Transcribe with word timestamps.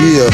Yeah, 0.00 0.30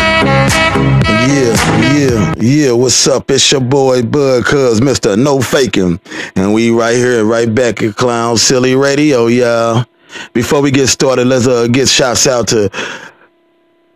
yeah, 1.26 1.92
yeah, 1.96 2.34
yeah. 2.38 2.72
What's 2.72 3.08
up? 3.08 3.28
It's 3.32 3.50
your 3.50 3.60
boy 3.60 4.04
Bud 4.04 4.44
Cuz, 4.44 4.80
Mr. 4.80 5.18
No 5.18 5.40
Faking. 5.42 5.98
And 6.36 6.54
we 6.54 6.70
right 6.70 6.94
here, 6.94 7.24
right 7.24 7.52
back 7.52 7.82
at 7.82 7.96
Clown 7.96 8.36
Silly 8.36 8.76
Radio, 8.76 9.26
y'all. 9.26 9.84
Before 10.32 10.62
we 10.62 10.70
get 10.70 10.86
started, 10.86 11.26
let's 11.26 11.48
uh, 11.48 11.66
get 11.66 11.88
shouts 11.88 12.28
out 12.28 12.46
to 12.48 12.70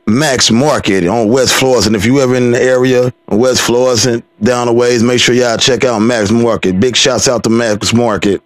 Max 0.09 0.51
Market 0.51 1.07
on 1.07 1.29
West 1.29 1.55
Florissant. 1.55 1.95
If 1.95 2.05
you 2.05 2.21
ever 2.21 2.35
in 2.35 2.51
the 2.51 2.61
area, 2.61 3.15
West 3.29 3.63
Florissant, 3.63 4.25
down 4.43 4.67
the 4.67 4.73
ways, 4.73 5.05
make 5.05 5.21
sure 5.21 5.37
y'all 5.37 5.57
check 5.57 5.85
out 5.85 6.01
Max 6.01 6.33
Market. 6.33 6.81
Big 6.81 6.97
shouts 6.97 7.29
out 7.29 7.45
to 7.45 7.49
Max 7.49 7.95
Market. 7.95 8.43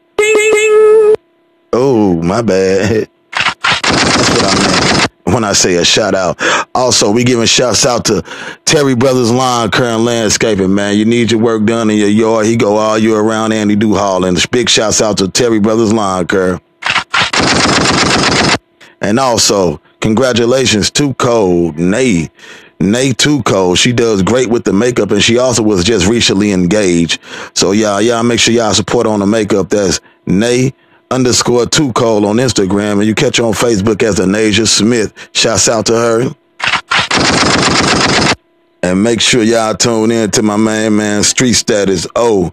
Oh, 1.73 2.21
my 2.23 2.43
bad. 2.43 3.09
That's 3.33 4.31
what 4.31 4.45
I 4.45 4.99
meant 4.99 5.04
when 5.35 5.45
I 5.45 5.53
say 5.53 5.75
a 5.77 5.85
shout 5.85 6.15
out. 6.15 6.41
Also, 6.75 7.11
we 7.11 7.25
giving 7.25 7.47
shouts 7.47 7.85
out 7.85 8.05
to 8.07 8.23
Terry 8.65 8.95
Brothers 8.95 9.31
Lawn 9.31 9.69
and 9.75 10.05
Landscaping, 10.05 10.73
man. 10.73 10.97
You 10.97 11.05
need 11.05 11.33
your 11.33 11.41
work 11.41 11.65
done 11.65 11.91
in 11.91 11.99
your 11.99 12.09
yard. 12.09 12.47
He 12.47 12.57
go 12.57 12.77
all 12.77 12.97
year 12.97 13.19
around 13.19 13.53
and 13.53 13.69
he 13.69 13.77
do 13.77 13.95
hauling. 13.95 14.37
Big 14.51 14.71
shouts 14.71 15.03
out 15.03 15.19
to 15.19 15.29
Terry 15.29 15.59
Brothers 15.59 15.93
Lawn 15.93 16.27
Care. 16.27 16.61
And 19.01 19.19
also, 19.19 19.81
congratulations 20.01 20.91
to 20.93 21.13
Code 21.15 21.77
Nay. 21.77 22.31
Nay 22.81 23.13
Too 23.13 23.43
Cold. 23.43 23.79
She 23.79 23.93
does 23.93 24.23
great 24.23 24.49
with 24.49 24.65
the 24.65 24.73
makeup 24.73 25.11
and 25.11 25.23
she 25.23 25.39
also 25.39 25.63
was 25.63 25.85
just 25.85 26.07
recently 26.07 26.53
engaged. 26.53 27.21
So 27.55 27.73
y'all, 27.73 28.01
y'all 28.01 28.23
make 28.23 28.41
sure 28.41 28.55
y'all 28.55 28.73
support 28.73 29.07
on 29.07 29.21
the 29.21 29.27
makeup. 29.27 29.69
That's 29.69 30.01
Nay 30.27 30.75
underscore 31.11 31.67
two 31.67 31.93
Cold 31.93 32.25
on 32.25 32.37
Instagram. 32.37 32.99
And 32.99 33.05
you 33.05 33.15
catch 33.15 33.39
her 33.39 33.45
on 33.45 33.53
Facebook 33.53 34.03
as 34.03 34.17
Anasia 34.17 34.67
Smith. 34.67 35.13
Shouts 35.33 35.69
out 35.69 35.87
to 35.87 35.95
her. 35.95 36.35
And 38.83 39.03
make 39.03 39.21
sure 39.21 39.43
y'all 39.43 39.75
tune 39.75 40.11
in 40.11 40.31
to 40.33 40.43
my 40.43 40.59
man, 40.59 40.97
man, 40.97 41.23
Street 41.23 41.55
Status. 41.55 42.07
Oh, 42.15 42.53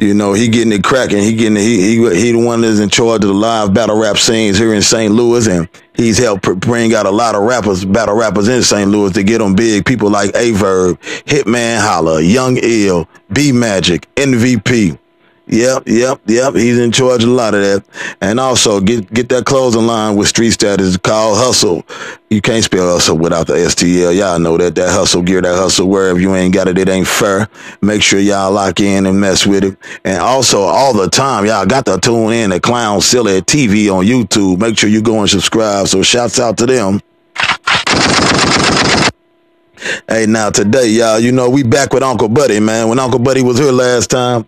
you 0.00 0.14
know, 0.14 0.32
he 0.32 0.48
getting 0.48 0.72
it 0.72 0.84
cracking. 0.84 1.22
He 1.22 1.34
getting 1.34 1.56
it, 1.56 1.60
he, 1.60 1.96
he, 1.96 2.14
he 2.14 2.32
the 2.32 2.38
one 2.38 2.62
that's 2.62 2.80
in 2.80 2.88
charge 2.88 3.22
of 3.22 3.28
the 3.28 3.34
live 3.34 3.74
battle 3.74 3.98
rap 3.98 4.18
scenes 4.18 4.58
here 4.58 4.72
in 4.72 4.82
St. 4.82 5.12
Louis. 5.12 5.46
And 5.46 5.68
he's 5.94 6.18
helped 6.18 6.44
bring 6.60 6.94
out 6.94 7.06
a 7.06 7.10
lot 7.10 7.34
of 7.34 7.42
rappers, 7.42 7.84
battle 7.84 8.14
rappers 8.14 8.48
in 8.48 8.62
St. 8.62 8.90
Louis 8.90 9.12
to 9.12 9.22
get 9.22 9.38
them 9.38 9.54
big. 9.54 9.84
People 9.84 10.10
like 10.10 10.30
Averb, 10.32 10.98
Hitman 11.24 11.80
Holla, 11.80 12.22
Young 12.22 12.58
Ill, 12.62 13.08
B 13.32 13.52
Magic, 13.52 14.06
MVP. 14.16 14.98
Yep, 15.52 15.88
yep, 15.88 16.20
yep. 16.26 16.54
He's 16.54 16.78
in 16.78 16.92
charge 16.92 17.24
of 17.24 17.28
a 17.28 17.32
lot 17.32 17.54
of 17.54 17.60
that. 17.60 17.84
And 18.20 18.38
also 18.38 18.80
get 18.80 19.12
get 19.12 19.28
that 19.30 19.46
clothing 19.46 19.84
line 19.84 20.14
with 20.14 20.28
street 20.28 20.52
status 20.52 20.96
called 20.96 21.38
hustle. 21.38 21.84
You 22.28 22.40
can't 22.40 22.62
spell 22.62 22.88
hustle 22.88 23.18
without 23.18 23.48
the 23.48 23.54
STL. 23.54 24.16
Y'all 24.16 24.38
know 24.38 24.56
that. 24.58 24.76
That 24.76 24.90
hustle 24.90 25.22
gear, 25.22 25.42
that 25.42 25.56
hustle 25.56 25.88
wherever 25.88 26.20
you 26.20 26.36
ain't 26.36 26.54
got 26.54 26.68
it, 26.68 26.78
it 26.78 26.88
ain't 26.88 27.08
fair. 27.08 27.48
Make 27.80 28.00
sure 28.00 28.20
y'all 28.20 28.52
lock 28.52 28.78
in 28.78 29.06
and 29.06 29.20
mess 29.20 29.44
with 29.44 29.64
it. 29.64 29.76
And 30.04 30.18
also 30.18 30.60
all 30.60 30.92
the 30.92 31.10
time, 31.10 31.44
y'all 31.46 31.66
got 31.66 31.84
to 31.86 31.98
tune 31.98 32.32
in 32.32 32.50
to 32.50 32.60
Clown 32.60 33.00
Silly 33.00 33.42
TV 33.42 33.92
on 33.92 34.04
YouTube. 34.04 34.60
Make 34.60 34.78
sure 34.78 34.88
you 34.88 35.02
go 35.02 35.18
and 35.18 35.28
subscribe. 35.28 35.88
So 35.88 36.04
shouts 36.04 36.38
out 36.38 36.58
to 36.58 36.66
them. 36.66 37.00
Hey, 40.08 40.26
now 40.26 40.50
today, 40.50 40.88
y'all, 40.88 41.18
you 41.18 41.32
know, 41.32 41.50
we 41.50 41.64
back 41.64 41.92
with 41.92 42.04
Uncle 42.04 42.28
Buddy, 42.28 42.60
man. 42.60 42.88
When 42.88 43.00
Uncle 43.00 43.18
Buddy 43.18 43.42
was 43.42 43.58
here 43.58 43.72
last 43.72 44.10
time, 44.10 44.46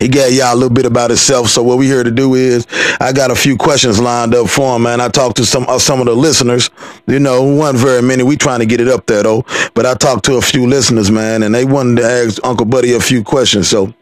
he 0.00 0.08
gave 0.08 0.32
y'all 0.32 0.54
a 0.54 0.56
little 0.56 0.74
bit 0.74 0.86
about 0.86 1.10
himself. 1.10 1.48
So 1.48 1.62
what 1.62 1.78
we 1.78 1.86
here 1.86 2.02
to 2.02 2.10
do 2.10 2.34
is, 2.34 2.66
I 3.00 3.12
got 3.12 3.30
a 3.30 3.36
few 3.36 3.56
questions 3.56 4.00
lined 4.00 4.34
up 4.34 4.48
for 4.48 4.74
him, 4.74 4.82
man. 4.82 5.00
I 5.00 5.08
talked 5.08 5.36
to 5.36 5.44
some 5.44 5.66
uh, 5.68 5.78
some 5.78 6.00
of 6.00 6.06
the 6.06 6.14
listeners. 6.14 6.70
You 7.06 7.20
know, 7.20 7.42
one 7.42 7.76
very 7.76 8.02
many. 8.02 8.22
We 8.22 8.36
trying 8.36 8.60
to 8.60 8.66
get 8.66 8.80
it 8.80 8.88
up 8.88 9.06
there 9.06 9.22
though. 9.22 9.44
But 9.74 9.84
I 9.84 9.94
talked 9.94 10.24
to 10.24 10.36
a 10.36 10.42
few 10.42 10.66
listeners, 10.66 11.10
man, 11.10 11.42
and 11.42 11.54
they 11.54 11.66
wanted 11.66 12.00
to 12.00 12.08
ask 12.08 12.42
Uncle 12.42 12.66
Buddy 12.66 12.94
a 12.94 13.00
few 13.00 13.22
questions. 13.22 13.68
So. 13.68 13.94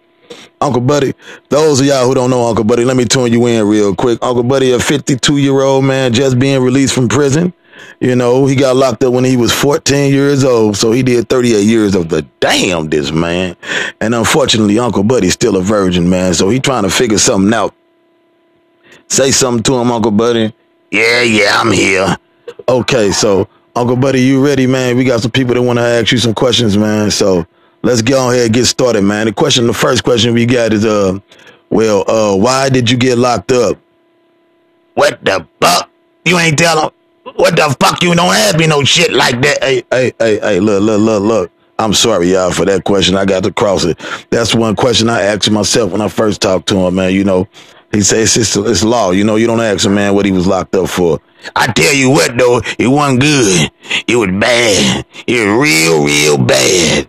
Uncle 0.61 0.81
Buddy, 0.81 1.15
those 1.51 1.81
of 1.81 1.87
y'all 1.87 2.05
who 2.05 2.15
don't 2.15 2.31
know 2.31 2.45
Uncle 2.49 2.65
Buddy, 2.65 2.85
let 2.85 2.97
me 2.97 3.05
tune 3.05 3.33
you 3.33 3.47
in 3.47 3.67
real 3.67 3.95
quick. 3.95 4.19
Uncle 4.21 4.43
Buddy, 4.43 4.73
a 4.73 4.79
52 4.81 5.39
year 5.39 5.61
old 5.63 5.85
man 5.85 6.13
just 6.13 6.39
being 6.39 6.61
released 6.61 6.95
from 6.95 7.09
prison. 7.09 7.55
You 8.01 8.15
know, 8.15 8.47
he 8.47 8.55
got 8.55 8.77
locked 8.77 9.03
up 9.05 9.13
when 9.13 9.25
he 9.25 9.37
was 9.37 9.53
14 9.53 10.13
years 10.13 10.45
old, 10.45 10.77
so 10.77 10.93
he 10.93 11.03
did 11.03 11.29
38 11.29 11.63
years 11.63 11.95
of 11.95 12.09
the 12.09 12.23
damn 12.41 12.89
this 12.89 13.11
man. 13.11 13.57
And 14.01 14.15
unfortunately, 14.15 14.79
Uncle 14.79 15.03
Buddy's 15.03 15.33
still 15.33 15.57
a 15.57 15.63
virgin, 15.63 16.09
man, 16.09 16.35
so 16.35 16.49
he 16.49 16.61
trying 16.61 16.85
to 16.85 16.91
figure 16.91 17.19
something 17.19 17.53
out. 17.53 17.75
Say 19.09 19.31
something 19.31 19.63
to 19.65 19.75
him, 19.79 19.91
Uncle 19.91 20.13
Buddy. 20.13 20.55
Yeah, 20.91 21.23
yeah, 21.23 21.61
I'm 21.61 21.73
here. 21.73 22.17
Okay, 22.69 23.11
so 23.11 23.49
Uncle 23.75 23.97
Buddy, 23.97 24.23
you 24.23 24.45
ready, 24.45 24.67
man? 24.67 24.97
We 24.97 25.05
got 25.05 25.21
some 25.21 25.31
people 25.31 25.55
that 25.55 25.63
want 25.63 25.79
to 25.79 25.85
ask 25.85 26.13
you 26.13 26.19
some 26.19 26.35
questions, 26.35 26.77
man. 26.77 27.11
So 27.11 27.47
let's 27.83 28.01
on 28.13 28.35
here 28.35 28.45
and 28.45 28.55
get 28.55 28.67
started, 28.67 29.03
man. 29.03 29.27
The 29.27 29.33
question, 29.33 29.67
the 29.67 29.75
first 29.75 30.05
question 30.05 30.35
we 30.35 30.47
got 30.47 30.73
is, 30.73 30.85
uh, 30.85 31.19
well, 31.71 32.05
uh, 32.11 32.37
why 32.37 32.69
did 32.69 32.91
you 32.91 32.97
get 32.97 33.19
locked 33.19 33.53
up? 33.53 33.79
What 34.95 35.25
the 35.25 35.47
fuck? 35.61 35.91
You 36.25 36.39
ain't 36.39 36.59
telling 36.59 36.91
what 37.37 37.57
the 37.57 37.77
fuck? 37.81 38.03
You 38.03 38.15
don't 38.15 38.35
ask 38.35 38.59
me 38.59 38.67
no 38.67 38.85
shit 38.85 39.13
like 39.13 39.41
that. 39.43 39.63
Hey, 39.63 39.83
hey, 39.91 40.13
hey, 40.19 40.39
hey, 40.41 40.61
look, 40.61 40.83
look, 40.83 41.01
look, 41.01 41.23
look. 41.23 41.51
I'm 41.81 41.95
sorry, 41.95 42.33
y'all, 42.33 42.51
for 42.51 42.65
that 42.65 42.85
question. 42.85 43.15
I 43.15 43.25
got 43.25 43.45
to 43.45 43.53
cross 43.53 43.85
it. 43.85 43.99
That's 44.31 44.55
one 44.55 44.75
question 44.75 45.09
I 45.09 45.23
asked 45.23 45.51
myself 45.51 45.93
when 45.93 46.01
I 46.01 46.09
first 46.09 46.41
talked 46.41 46.69
to 46.71 46.77
him, 46.77 46.97
man. 46.97 47.13
You 47.13 47.23
know, 47.23 47.47
he 47.93 48.01
says 48.01 48.37
it's, 48.37 48.57
it's 48.57 48.83
law. 48.83 49.13
You 49.13 49.25
know, 49.25 49.37
you 49.37 49.47
don't 49.47 49.61
ask 49.61 49.87
a 49.87 49.91
man 49.91 50.15
what 50.15 50.27
he 50.27 50.33
was 50.33 50.47
locked 50.47 50.75
up 50.75 50.89
for. 50.89 51.21
I 51.55 51.73
tell 51.73 51.95
you 51.95 52.11
what, 52.11 52.37
though, 52.37 52.61
it 52.79 52.89
wasn't 52.89 53.21
good. 53.21 53.71
It 54.09 54.17
was 54.17 54.31
bad. 54.41 55.07
It 55.27 55.47
was 55.47 55.69
real, 55.69 56.05
real 56.05 56.39
bad. 56.39 57.09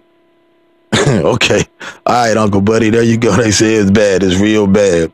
okay. 1.25 1.63
All 2.05 2.27
right, 2.27 2.37
Uncle 2.37 2.61
Buddy. 2.61 2.91
There 2.91 3.03
you 3.03 3.17
go. 3.17 3.35
They 3.35 3.51
say 3.51 3.73
it's 3.73 3.91
bad. 3.91 4.21
It's 4.23 4.39
real 4.39 4.67
bad. 4.67 5.11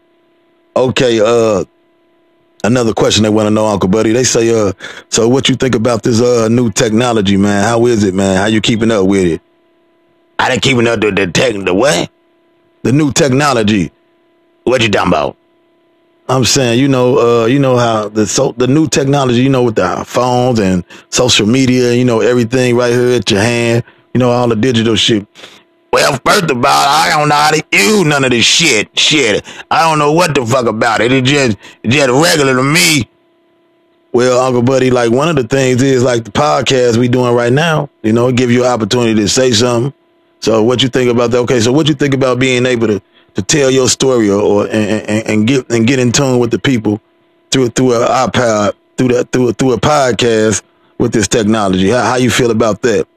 Okay. 0.76 1.22
Uh, 1.22 1.64
another 2.66 2.94
question 2.94 3.24
they 3.24 3.30
want 3.30 3.48
to 3.48 3.52
know, 3.52 3.66
Uncle 3.66 3.90
Buddy. 3.90 4.12
They 4.12 4.24
say, 4.24 4.50
uh, 4.50 4.74
so 5.10 5.28
what 5.28 5.50
you 5.50 5.56
think 5.56 5.76
about 5.76 6.04
this 6.04 6.22
uh 6.22 6.48
new 6.50 6.72
technology, 6.72 7.38
man? 7.38 7.64
How 7.64 7.86
is 7.86 8.04
it, 8.04 8.14
man? 8.14 8.38
How 8.38 8.48
you 8.48 8.62
keeping 8.62 8.92
up 8.92 9.06
with 9.08 9.26
it? 9.26 9.42
I 10.40 10.50
didn't 10.50 10.64
keeping 10.64 10.88
up 10.88 11.04
with 11.04 11.16
the 11.16 11.28
tech 11.28 11.54
the 11.54 11.74
what? 11.74 12.10
The 12.84 12.92
new 12.92 13.12
technology. 13.12 13.92
What 14.64 14.82
you 14.82 14.90
talking 14.90 15.10
about? 15.10 15.38
I'm 16.28 16.44
saying, 16.44 16.80
you 16.80 16.88
know, 16.88 17.44
uh, 17.44 17.46
you 17.46 17.60
know 17.60 17.78
how 17.78 18.10
the 18.10 18.26
so 18.26 18.52
the 18.58 18.66
new 18.68 18.88
technology, 18.88 19.42
you 19.44 19.50
know, 19.50 19.64
with 19.64 19.76
the 19.76 20.04
phones 20.08 20.60
and 20.60 20.84
social 21.10 21.46
media, 21.46 21.94
you 21.94 22.04
know, 22.04 22.22
everything 22.22 22.76
right 22.76 22.92
here 22.92 23.12
at 23.12 23.30
your 23.30 23.42
hand, 23.42 23.84
you 24.14 24.20
know, 24.20 24.32
all 24.32 24.48
the 24.48 24.56
digital 24.56 24.96
shit. 24.96 25.28
Well, 25.96 26.20
first 26.26 26.52
of 26.52 26.58
all, 26.58 26.66
I 26.66 27.10
don't 27.10 27.30
know 27.30 27.36
how 27.36 27.52
to 27.52 27.64
use 27.72 28.04
none 28.04 28.26
of 28.26 28.32
this 28.32 28.46
shit. 28.46 29.00
Shit. 29.00 29.46
I 29.72 29.90
don't 29.90 29.98
know 29.98 30.12
what 30.12 30.36
the 30.36 30.46
fuck 30.46 30.66
about 30.66 31.00
it. 31.00 31.14
It 31.14 31.24
just 31.24 31.58
just 31.86 32.10
regular 32.10 32.54
to 32.54 32.64
me. 32.64 33.10
Well, 34.12 34.42
Uncle 34.42 34.62
Buddy, 34.62 34.92
like 34.92 35.14
one 35.14 35.30
of 35.30 35.38
the 35.38 35.48
things 35.48 35.82
is 35.82 36.04
like 36.04 36.26
the 36.26 36.32
podcast 36.32 36.98
we 36.98 37.08
doing 37.08 37.34
right 37.34 37.54
now, 37.54 37.90
you 38.04 38.12
know, 38.12 38.30
give 38.34 38.52
you 38.52 38.66
an 38.66 38.72
opportunity 38.74 39.16
to 39.22 39.30
say 39.30 39.54
something. 39.54 39.94
So 40.42 40.62
what 40.64 40.84
you 40.84 40.90
think 40.90 41.10
about 41.10 41.32
that? 41.32 41.38
Okay, 41.38 41.62
so 41.62 41.72
what 41.72 41.88
you 41.88 41.94
think 41.94 42.14
about 42.14 42.40
being 42.40 42.66
able 42.66 42.88
to 42.88 43.02
to 43.36 43.42
tell 43.42 43.72
your 43.72 43.88
story 43.88 44.30
or, 44.30 44.42
or 44.42 44.64
and, 44.66 45.10
and, 45.10 45.28
and 45.28 45.48
get 45.48 45.72
and 45.72 45.88
get 45.88 46.00
in 46.00 46.12
tune 46.12 46.40
with 46.40 46.52
the 46.52 46.60
people 46.60 47.00
through 47.52 47.70
through 47.70 47.96
an 47.96 48.02
iPad, 48.10 48.74
through 48.98 49.14
that 49.14 49.32
through 49.32 49.54
through 49.54 49.72
a 49.72 49.80
podcast 49.80 50.62
with 50.98 51.14
this 51.14 51.30
technology. 51.30 51.88
How, 51.88 52.02
how 52.04 52.16
you 52.18 52.30
feel 52.30 52.52
about 52.52 52.82
that? 52.82 53.08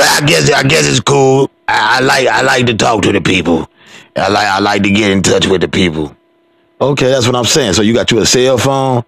Well, 0.00 0.22
I 0.22 0.26
guess 0.26 0.50
I 0.50 0.62
guess 0.62 0.88
it's 0.88 1.00
cool. 1.00 1.50
I, 1.68 1.98
I, 1.98 2.00
like 2.00 2.26
I 2.26 2.40
like 2.40 2.64
to 2.66 2.74
talk 2.74 3.02
to 3.02 3.12
the 3.12 3.20
people. 3.20 3.68
I 4.16 4.30
like 4.30 4.46
I 4.46 4.58
like 4.58 4.82
to 4.84 4.90
get 4.90 5.10
in 5.10 5.22
touch 5.22 5.46
with 5.46 5.60
the 5.60 5.68
people. 5.68 6.16
Okay, 6.80 7.10
that's 7.10 7.26
what 7.26 7.36
I'm 7.36 7.44
saying. 7.44 7.74
So 7.74 7.82
you 7.82 7.92
got 7.92 8.10
you 8.10 8.18
a 8.20 8.24
cell 8.24 8.56
phone? 8.56 9.04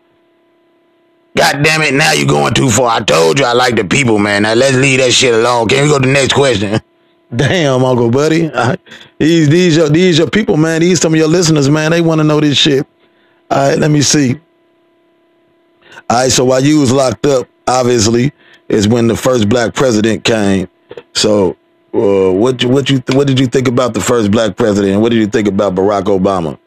God 1.34 1.62
damn 1.64 1.80
it! 1.80 1.94
Now 1.94 2.12
you're 2.12 2.26
going 2.26 2.52
too 2.52 2.68
far. 2.68 2.90
I 2.90 3.00
told 3.00 3.38
you 3.38 3.46
I 3.46 3.54
like 3.54 3.76
the 3.76 3.84
people, 3.84 4.18
man. 4.18 4.42
Now 4.42 4.52
let's 4.52 4.76
leave 4.76 4.98
that 4.98 5.12
shit 5.14 5.32
alone. 5.32 5.66
Can 5.66 5.84
we 5.84 5.88
go 5.88 5.98
to 5.98 6.06
the 6.06 6.12
next 6.12 6.34
question? 6.34 6.78
Damn, 7.34 7.82
Uncle 7.82 8.10
Buddy. 8.10 8.50
These 9.18 9.48
these 9.48 9.76
your 9.76 9.88
these 9.88 10.18
your 10.18 10.28
people, 10.28 10.58
man. 10.58 10.82
These 10.82 11.00
some 11.00 11.14
of 11.14 11.18
your 11.18 11.26
listeners, 11.28 11.70
man. 11.70 11.92
They 11.92 12.02
want 12.02 12.18
to 12.18 12.24
know 12.24 12.38
this 12.38 12.58
shit. 12.58 12.86
All 13.50 13.70
right, 13.70 13.78
let 13.78 13.90
me 13.90 14.02
see. 14.02 14.34
All 16.10 16.18
right, 16.18 16.30
so 16.30 16.44
while 16.44 16.62
you 16.62 16.80
was 16.80 16.92
locked 16.92 17.24
up, 17.24 17.48
obviously, 17.66 18.34
is 18.68 18.86
when 18.86 19.06
the 19.06 19.16
first 19.16 19.48
black 19.48 19.72
president 19.72 20.24
came. 20.24 20.68
So, 21.14 21.56
uh, 21.94 22.32
what 22.32 22.64
what 22.64 22.90
you 22.90 23.02
what 23.12 23.26
did 23.26 23.38
you 23.38 23.46
think 23.46 23.68
about 23.68 23.94
the 23.94 24.00
first 24.00 24.30
black 24.30 24.56
president? 24.56 25.00
What 25.00 25.10
did 25.10 25.18
you 25.18 25.26
think 25.26 25.48
about 25.48 25.74
Barack 25.74 26.04
Obama? 26.04 26.58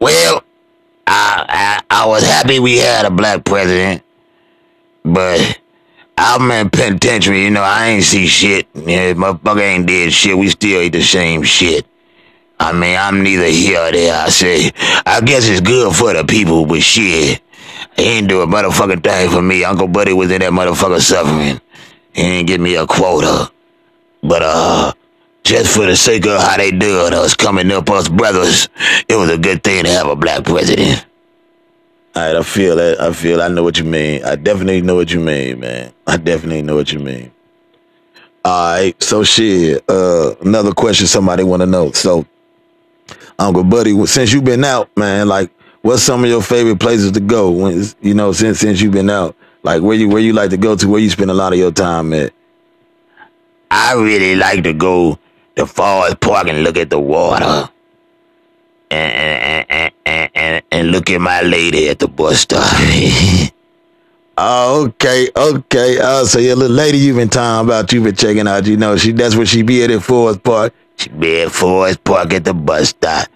Well, 0.00 0.42
I 1.06 1.80
I, 1.90 2.02
I 2.02 2.06
was 2.06 2.22
happy 2.22 2.58
we 2.58 2.78
had 2.78 3.04
a 3.06 3.10
black 3.10 3.44
president, 3.44 4.02
but 5.04 5.58
I'm 6.16 6.50
in 6.50 6.70
penitentiary. 6.70 7.44
You 7.44 7.50
know, 7.50 7.62
I 7.62 7.88
ain't 7.88 8.04
see 8.04 8.26
shit. 8.26 8.66
Yeah, 8.74 9.14
motherfucker 9.14 9.62
ain't 9.62 9.86
did 9.86 10.12
shit. 10.12 10.36
We 10.36 10.48
still 10.48 10.82
eat 10.82 10.92
the 10.92 11.02
same 11.02 11.42
shit. 11.42 11.86
I 12.60 12.72
mean, 12.72 12.98
I'm 12.98 13.22
neither 13.22 13.46
here 13.46 13.80
or 13.80 13.92
there. 13.92 14.14
I 14.14 14.28
say, 14.30 14.72
I 15.06 15.20
guess 15.20 15.48
it's 15.48 15.60
good 15.60 15.94
for 15.94 16.12
the 16.12 16.24
people, 16.24 16.66
but 16.66 16.82
shit. 16.82 17.40
He 17.96 18.04
didn't 18.04 18.28
do 18.28 18.42
a 18.42 18.46
motherfucking 18.46 19.02
thing 19.02 19.30
for 19.30 19.42
me. 19.42 19.64
Uncle 19.64 19.88
Buddy 19.88 20.12
was 20.12 20.30
in 20.30 20.40
that 20.40 20.52
motherfucker 20.52 21.00
suffering. 21.00 21.60
He 22.18 22.24
didn't 22.24 22.46
give 22.46 22.60
me 22.60 22.74
a 22.74 22.86
quota. 22.86 23.50
But, 24.22 24.42
uh, 24.42 24.92
just 25.44 25.74
for 25.74 25.86
the 25.86 25.96
sake 25.96 26.26
of 26.26 26.40
how 26.42 26.56
they 26.56 26.70
do 26.70 27.06
it, 27.06 27.14
us 27.14 27.34
coming 27.34 27.70
up, 27.72 27.88
us 27.90 28.08
brothers, 28.08 28.68
it 29.08 29.16
was 29.16 29.30
a 29.30 29.38
good 29.38 29.62
thing 29.62 29.84
to 29.84 29.90
have 29.90 30.08
a 30.08 30.16
black 30.16 30.44
president. 30.44 31.06
All 32.14 32.22
right, 32.22 32.36
I 32.36 32.42
feel 32.42 32.76
that. 32.76 33.00
I 33.00 33.12
feel. 33.12 33.40
I 33.40 33.48
know 33.48 33.62
what 33.62 33.78
you 33.78 33.84
mean. 33.84 34.24
I 34.24 34.34
definitely 34.34 34.82
know 34.82 34.96
what 34.96 35.12
you 35.12 35.20
mean, 35.20 35.60
man. 35.60 35.92
I 36.06 36.16
definitely 36.16 36.62
know 36.62 36.74
what 36.74 36.92
you 36.92 36.98
mean. 36.98 37.30
All 38.44 38.72
right, 38.72 39.02
so 39.02 39.22
shit. 39.22 39.84
Uh, 39.88 40.34
another 40.40 40.72
question 40.72 41.06
somebody 41.06 41.44
want 41.44 41.62
to 41.62 41.66
know. 41.66 41.92
So, 41.92 42.26
Uncle 43.38 43.64
Buddy, 43.64 44.06
since 44.06 44.32
you've 44.32 44.44
been 44.44 44.64
out, 44.64 44.94
man, 44.96 45.28
like, 45.28 45.50
what's 45.82 46.02
some 46.02 46.24
of 46.24 46.30
your 46.30 46.42
favorite 46.42 46.80
places 46.80 47.12
to 47.12 47.20
go? 47.20 47.50
When 47.52 47.86
you 48.00 48.14
know, 48.14 48.32
since 48.32 48.58
since 48.60 48.80
you've 48.80 48.92
been 48.92 49.10
out, 49.10 49.36
like, 49.62 49.82
where 49.82 49.96
you 49.96 50.08
where 50.08 50.22
you 50.22 50.32
like 50.32 50.50
to 50.50 50.56
go 50.56 50.76
to? 50.76 50.88
Where 50.88 51.00
you 51.00 51.10
spend 51.10 51.30
a 51.30 51.34
lot 51.34 51.52
of 51.52 51.58
your 51.58 51.72
time 51.72 52.12
at? 52.12 52.32
I 53.70 53.94
really 53.94 54.36
like 54.36 54.64
to 54.64 54.72
go 54.72 55.18
to 55.56 55.66
Forest 55.66 56.20
Park 56.20 56.48
and 56.48 56.62
look 56.62 56.76
at 56.76 56.90
the 56.90 56.98
water. 56.98 57.68
And, 58.90 59.66
and, 59.70 59.92
and, 60.06 60.30
and, 60.34 60.62
and, 60.72 60.92
look 60.92 61.10
at 61.10 61.20
my 61.20 61.42
lady 61.42 61.90
at 61.90 61.98
the 61.98 62.08
bus 62.08 62.40
stop. 62.40 62.64
oh, 64.38 64.86
okay, 64.86 65.28
okay. 65.36 65.98
Oh, 66.00 66.24
so 66.24 66.38
your 66.38 66.56
little 66.56 66.74
lady 66.74 66.96
you've 66.96 67.16
been 67.16 67.28
talking 67.28 67.68
about, 67.68 67.92
you've 67.92 68.04
been 68.04 68.16
checking 68.16 68.48
out, 68.48 68.66
you 68.66 68.78
know, 68.78 68.96
she 68.96 69.12
that's 69.12 69.36
where 69.36 69.44
she 69.44 69.60
be 69.60 69.82
at 69.84 69.90
at 69.90 70.02
Forest 70.02 70.42
Park. 70.42 70.72
She 70.96 71.10
be 71.10 71.42
at 71.42 71.52
Forest 71.52 72.02
Park 72.02 72.32
at 72.32 72.44
the 72.44 72.54
bus 72.54 72.90
stop. 72.90 73.28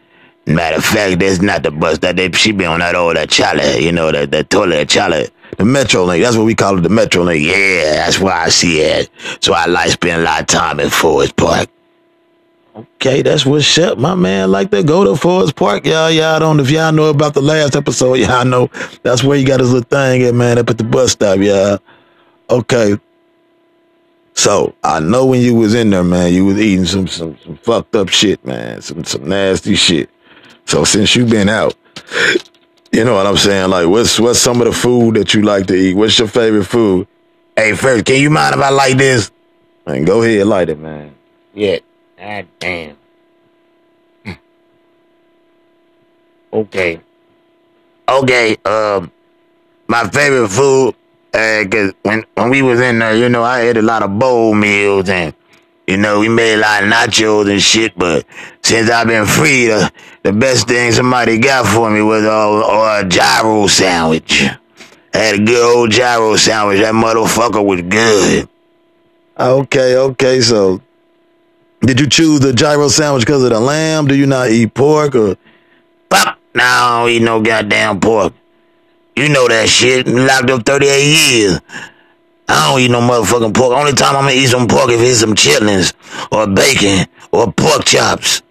Matter 0.46 0.76
of 0.76 0.84
fact, 0.84 1.20
that's 1.20 1.42
not 1.42 1.62
the 1.62 1.70
bus 1.70 1.96
stop. 1.96 2.16
They, 2.16 2.30
she 2.32 2.52
be 2.52 2.64
on 2.64 2.80
that 2.80 2.94
old 2.94 3.16
that 3.16 3.28
Charlie, 3.28 3.84
you 3.84 3.92
know, 3.92 4.10
the, 4.10 4.26
the 4.26 4.44
toilet 4.44 4.88
Charlie. 4.88 5.28
The 5.56 5.64
Metro 5.64 6.04
Link. 6.04 6.25
That's 6.25 6.37
what 6.37 6.46
we 6.46 6.54
call 6.54 6.78
it, 6.78 6.81
the 6.82 6.88
Metro 6.88 7.22
Link. 7.22 7.44
Yeah, 7.44 7.94
that's 8.04 8.19
why 8.19 8.44
I 8.44 8.49
see 8.49 8.81
it. 8.81 9.10
So 9.40 9.52
I 9.52 9.66
like 9.66 9.90
spending 9.90 10.20
a 10.20 10.25
lot 10.25 10.40
of 10.40 10.46
time 10.46 10.81
in 10.81 10.90
Forest 10.90 11.37
Park. 11.37 11.69
Okay, 12.75 13.20
that's 13.20 13.44
what's 13.44 13.76
up, 13.78 13.99
my 13.99 14.14
man. 14.14 14.50
Like 14.50 14.70
to 14.70 14.82
go 14.82 15.04
to 15.04 15.14
Forest 15.14 15.56
Park, 15.56 15.84
y'all. 15.84 16.10
Y'all 16.10 16.40
don't. 16.40 16.58
If 16.58 16.70
y'all 16.70 16.90
know 16.90 17.10
about 17.10 17.34
the 17.34 17.43
last 17.43 17.76
episode, 17.76 18.14
y'all 18.19 18.46
know 18.46 18.70
that's 19.02 19.22
where 19.22 19.37
you 19.37 19.46
got 19.46 19.60
his 19.60 19.72
little 19.72 19.88
thing 19.88 20.22
at, 20.22 20.34
man. 20.34 20.58
Up 20.58 20.70
at 20.70 20.78
the 20.78 20.84
bus 20.84 21.12
stop, 21.12 21.38
y'all. 21.38 21.78
Okay. 22.48 22.98
So 24.34 24.75
I 24.82 25.00
know 25.00 25.26
when 25.26 25.43
you 25.43 25.55
was 25.55 25.75
in 25.75 25.90
there, 25.90 26.02
man, 26.02 26.32
you 26.32 26.46
was 26.46 26.58
eating 26.58 26.87
some 26.87 27.06
some, 27.06 27.37
some 27.44 27.56
fucked 27.58 27.94
up 27.94 28.08
shit, 28.08 28.43
man. 28.44 28.81
Some 28.81 29.05
some 29.05 29.28
nasty 29.28 29.75
shit. 29.75 30.08
So 30.64 30.84
since 30.84 31.14
you 31.14 31.26
been 31.26 31.50
out, 31.50 31.75
you 32.93 33.05
know 33.05 33.15
what 33.15 33.27
I'm 33.27 33.37
saying? 33.37 33.71
Like, 33.71 33.89
what's 33.89 34.21
what's 34.21 34.39
some 34.39 34.61
of 34.61 34.67
the 34.67 34.73
food 34.73 35.17
that 35.17 35.35
you 35.35 35.43
like 35.43 35.67
to 35.67 35.75
eat? 35.75 35.94
What's 35.94 36.19
your 36.19 36.29
favorite 36.29 36.65
food? 36.65 37.09
Hey, 37.56 37.75
first, 37.75 38.05
can 38.05 38.21
you 38.21 38.31
mind 38.31 38.55
if 38.55 38.61
I 38.61 38.71
light 38.71 38.99
this? 38.99 39.31
Man, 39.87 40.05
go 40.05 40.23
ahead, 40.23 40.47
light 40.47 40.69
it, 40.69 40.79
man. 40.79 41.15
Yeah. 41.55 41.79
God 42.19 42.47
damn. 42.61 42.97
Hmm. 44.25 44.33
Okay. 46.53 47.00
Okay, 48.09 48.56
um, 48.65 49.11
my 49.89 50.09
favorite 50.09 50.49
food, 50.49 50.94
uh, 51.33 51.65
cause 51.71 51.93
when, 52.03 52.25
when 52.35 52.50
we 52.50 52.62
was 52.62 52.81
in 52.81 52.99
there, 52.99 53.17
you 53.17 53.29
know, 53.29 53.43
I 53.43 53.62
ate 53.62 53.77
a 53.77 53.83
lot 53.83 54.03
of 54.03 54.19
bowl 54.19 54.55
meals 54.55 55.09
and, 55.09 55.35
you 55.87 55.96
know, 55.96 56.20
we 56.20 56.29
made 56.29 56.55
a 56.55 56.58
lot 56.58 56.82
of 56.84 56.90
nachos 56.90 57.50
and 57.50 57.61
shit, 57.61 57.96
but 57.99 58.25
since 58.62 58.88
I've 58.88 59.06
been 59.06 59.26
free, 59.26 59.67
the, 59.67 59.93
the 60.23 60.32
best 60.32 60.69
thing 60.69 60.93
somebody 60.93 61.38
got 61.38 61.67
for 61.67 61.90
me 61.90 62.02
was 62.02 62.25
a, 62.25 62.29
a 62.29 63.08
gyro 63.08 63.67
sandwich. 63.67 64.44
I 65.14 65.19
had 65.19 65.40
a 65.40 65.44
good 65.44 65.76
old 65.76 65.90
gyro 65.90 66.37
sandwich. 66.37 66.81
That 66.81 66.94
motherfucker 66.94 67.64
was 67.64 67.82
good. 67.82 68.49
Okay, 69.38 69.96
okay, 69.96 70.40
so 70.40 70.81
did 71.81 71.99
you 71.99 72.08
choose 72.08 72.40
the 72.40 72.52
gyro 72.52 72.88
sandwich 72.88 73.25
because 73.25 73.43
of 73.43 73.50
the 73.50 73.61
lamb? 73.61 74.06
Do 74.06 74.14
you 74.14 74.26
not 74.26 74.50
eat 74.50 74.73
pork 74.73 75.14
or? 75.14 75.37
Fuck, 76.08 76.38
no, 76.55 76.62
I 76.62 77.00
don't 77.00 77.11
eat 77.11 77.23
no 77.23 77.43
goddamn 77.43 77.99
pork. 77.99 78.32
You 79.17 79.29
know 79.29 79.49
that 79.49 79.69
shit. 79.69 80.06
Locked 80.06 80.50
up 80.50 80.64
38 80.64 81.05
years. 81.05 81.61
I 82.52 82.70
don't 82.70 82.81
eat 82.81 82.90
no 82.90 83.00
motherfucking 83.00 83.54
pork. 83.54 83.72
Only 83.72 83.93
time 83.93 84.14
I'm 84.14 84.25
gonna 84.25 84.34
eat 84.34 84.49
some 84.49 84.69
pork 84.69 84.90
if 84.90 85.00
it's 85.00 85.20
some 85.20 85.34
chitlins 85.34 85.94
or 86.31 86.46
bacon 86.46 87.06
or 87.32 87.50
pork 87.50 87.87
chops. 87.87 88.43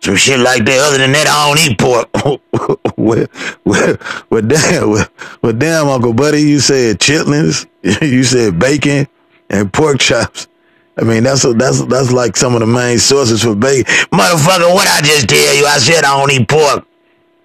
Some 0.00 0.16
shit 0.16 0.40
like 0.40 0.64
that. 0.64 0.78
Other 0.88 0.98
than 0.98 1.12
that, 1.12 1.26
I 1.28 1.48
don't 1.48 1.60
eat 1.60 1.78
pork. 1.78 2.08
well, 2.96 3.26
well, 3.64 3.96
well, 4.30 4.42
damn, 4.42 4.90
well, 4.90 5.06
well, 5.42 5.52
damn, 5.52 5.88
Uncle 5.88 6.14
Buddy, 6.14 6.40
you 6.40 6.60
said 6.60 6.98
chitlins, 6.98 7.66
you 8.02 8.24
said 8.24 8.58
bacon 8.58 9.06
and 9.50 9.70
pork 9.70 10.00
chops. 10.00 10.48
I 10.96 11.04
mean, 11.04 11.22
that's 11.22 11.44
a, 11.44 11.52
that's 11.52 11.84
that's 11.84 12.10
like 12.10 12.38
some 12.38 12.54
of 12.54 12.60
the 12.60 12.66
main 12.66 12.98
sources 12.98 13.42
for 13.42 13.54
bacon. 13.54 13.84
Motherfucker, 14.12 14.72
what 14.72 14.88
I 14.88 15.02
just 15.02 15.28
tell 15.28 15.54
you? 15.54 15.66
I 15.66 15.78
said 15.78 16.04
I 16.04 16.18
don't 16.18 16.32
eat 16.32 16.48
pork. 16.48 16.86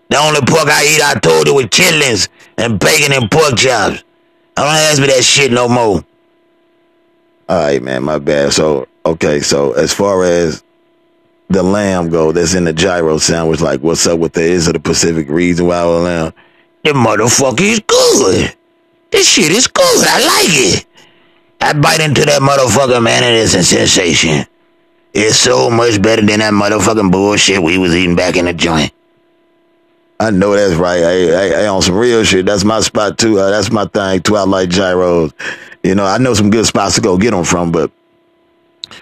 The 0.09 0.17
only 0.17 0.39
pork 0.39 0.69
I 0.69 0.85
eat, 0.85 1.01
I 1.03 1.19
told 1.19 1.47
you, 1.47 1.55
was 1.55 1.65
chitlins 1.65 2.29
and 2.57 2.79
bacon 2.79 3.11
and 3.11 3.29
pork 3.29 3.57
chops. 3.57 4.05
Don't 4.57 4.65
ask 4.65 4.99
me 4.99 5.05
that 5.05 5.23
shit 5.23 5.51
no 5.51 5.69
more. 5.69 6.03
All 7.47 7.59
right, 7.59 7.81
man, 7.81 8.03
my 8.03 8.17
bad. 8.17 8.53
So, 8.53 8.87
okay, 9.05 9.39
so 9.39 9.73
as 9.73 9.93
far 9.93 10.23
as 10.23 10.63
the 11.47 11.61
lamb 11.61 12.09
go, 12.09 12.31
that's 12.31 12.55
in 12.55 12.63
the 12.63 12.73
gyro 12.73 13.19
sandwich, 13.19 13.61
like 13.61 13.81
what's 13.81 14.07
up 14.07 14.17
with 14.17 14.33
the 14.33 14.41
is 14.41 14.65
of 14.65 14.73
the 14.73 14.79
Pacific 14.79 15.29
reason 15.29 15.67
why 15.67 15.81
the 15.81 15.87
lamb? 15.89 16.33
The 16.83 16.89
motherfucker 16.93 17.61
is 17.61 17.81
good. 17.81 18.55
This 19.11 19.29
shit 19.29 19.51
is 19.51 19.67
good. 19.67 20.07
I 20.07 20.25
like 20.25 20.49
it. 20.49 20.85
I 21.61 21.73
bite 21.73 22.01
into 22.01 22.25
that 22.25 22.41
motherfucker, 22.41 23.01
man, 23.01 23.23
and 23.23 23.35
it's 23.35 23.53
a 23.53 23.63
sensation. 23.63 24.43
It's 25.13 25.37
so 25.37 25.69
much 25.69 26.01
better 26.01 26.23
than 26.25 26.39
that 26.39 26.53
motherfucking 26.53 27.11
bullshit 27.11 27.61
we 27.61 27.77
was 27.77 27.95
eating 27.95 28.15
back 28.15 28.35
in 28.35 28.45
the 28.45 28.53
joint. 28.53 28.91
I 30.19 30.31
know 30.31 30.55
that's 30.55 30.75
right. 30.75 31.03
I, 31.03 31.29
I, 31.29 31.63
I 31.63 31.67
on 31.67 31.81
some 31.81 31.95
real 31.95 32.23
shit. 32.23 32.45
That's 32.45 32.63
my 32.63 32.79
spot 32.79 33.17
too. 33.17 33.39
Uh, 33.39 33.51
that's 33.51 33.71
my 33.71 33.85
thing 33.85 34.21
too. 34.21 34.35
I 34.35 34.43
like 34.43 34.69
gyros. 34.69 35.33
You 35.83 35.95
know, 35.95 36.05
I 36.05 36.17
know 36.17 36.33
some 36.33 36.49
good 36.49 36.65
spots 36.65 36.95
to 36.95 37.01
go 37.01 37.17
get 37.17 37.31
them 37.31 37.43
from, 37.43 37.71
but 37.71 37.91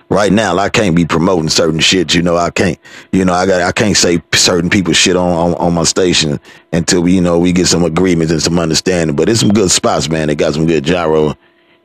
right 0.10 0.32
now 0.32 0.58
I 0.58 0.70
can't 0.70 0.96
be 0.96 1.06
promoting 1.06 1.50
certain 1.50 1.80
shit. 1.80 2.14
You 2.14 2.22
know, 2.22 2.36
I 2.36 2.52
can't. 2.52 2.78
You 3.12 3.24
know, 3.24 3.34
I 3.34 3.46
got. 3.46 3.62
I 3.62 3.72
can't 3.72 3.96
say 3.96 4.22
certain 4.34 4.70
people 4.70 4.94
shit 4.94 5.16
on, 5.16 5.32
on 5.32 5.54
on 5.56 5.74
my 5.74 5.84
station 5.84 6.40
until 6.74 7.02
we, 7.02 7.16
you 7.16 7.22
know, 7.22 7.40
we 7.40 7.54
get 7.54 7.68
some 7.68 7.84
agreements 7.84 8.32
and 8.32 8.42
some 8.42 8.60
understanding. 8.60 9.16
But 9.16 9.30
it's 9.30 9.40
some 9.40 9.54
good 9.54 9.72
spots, 9.72 10.10
man. 10.10 10.28
They 10.28 10.36
got 10.36 10.54
some 10.54 10.68
good 10.68 10.84
gyro 10.84 11.36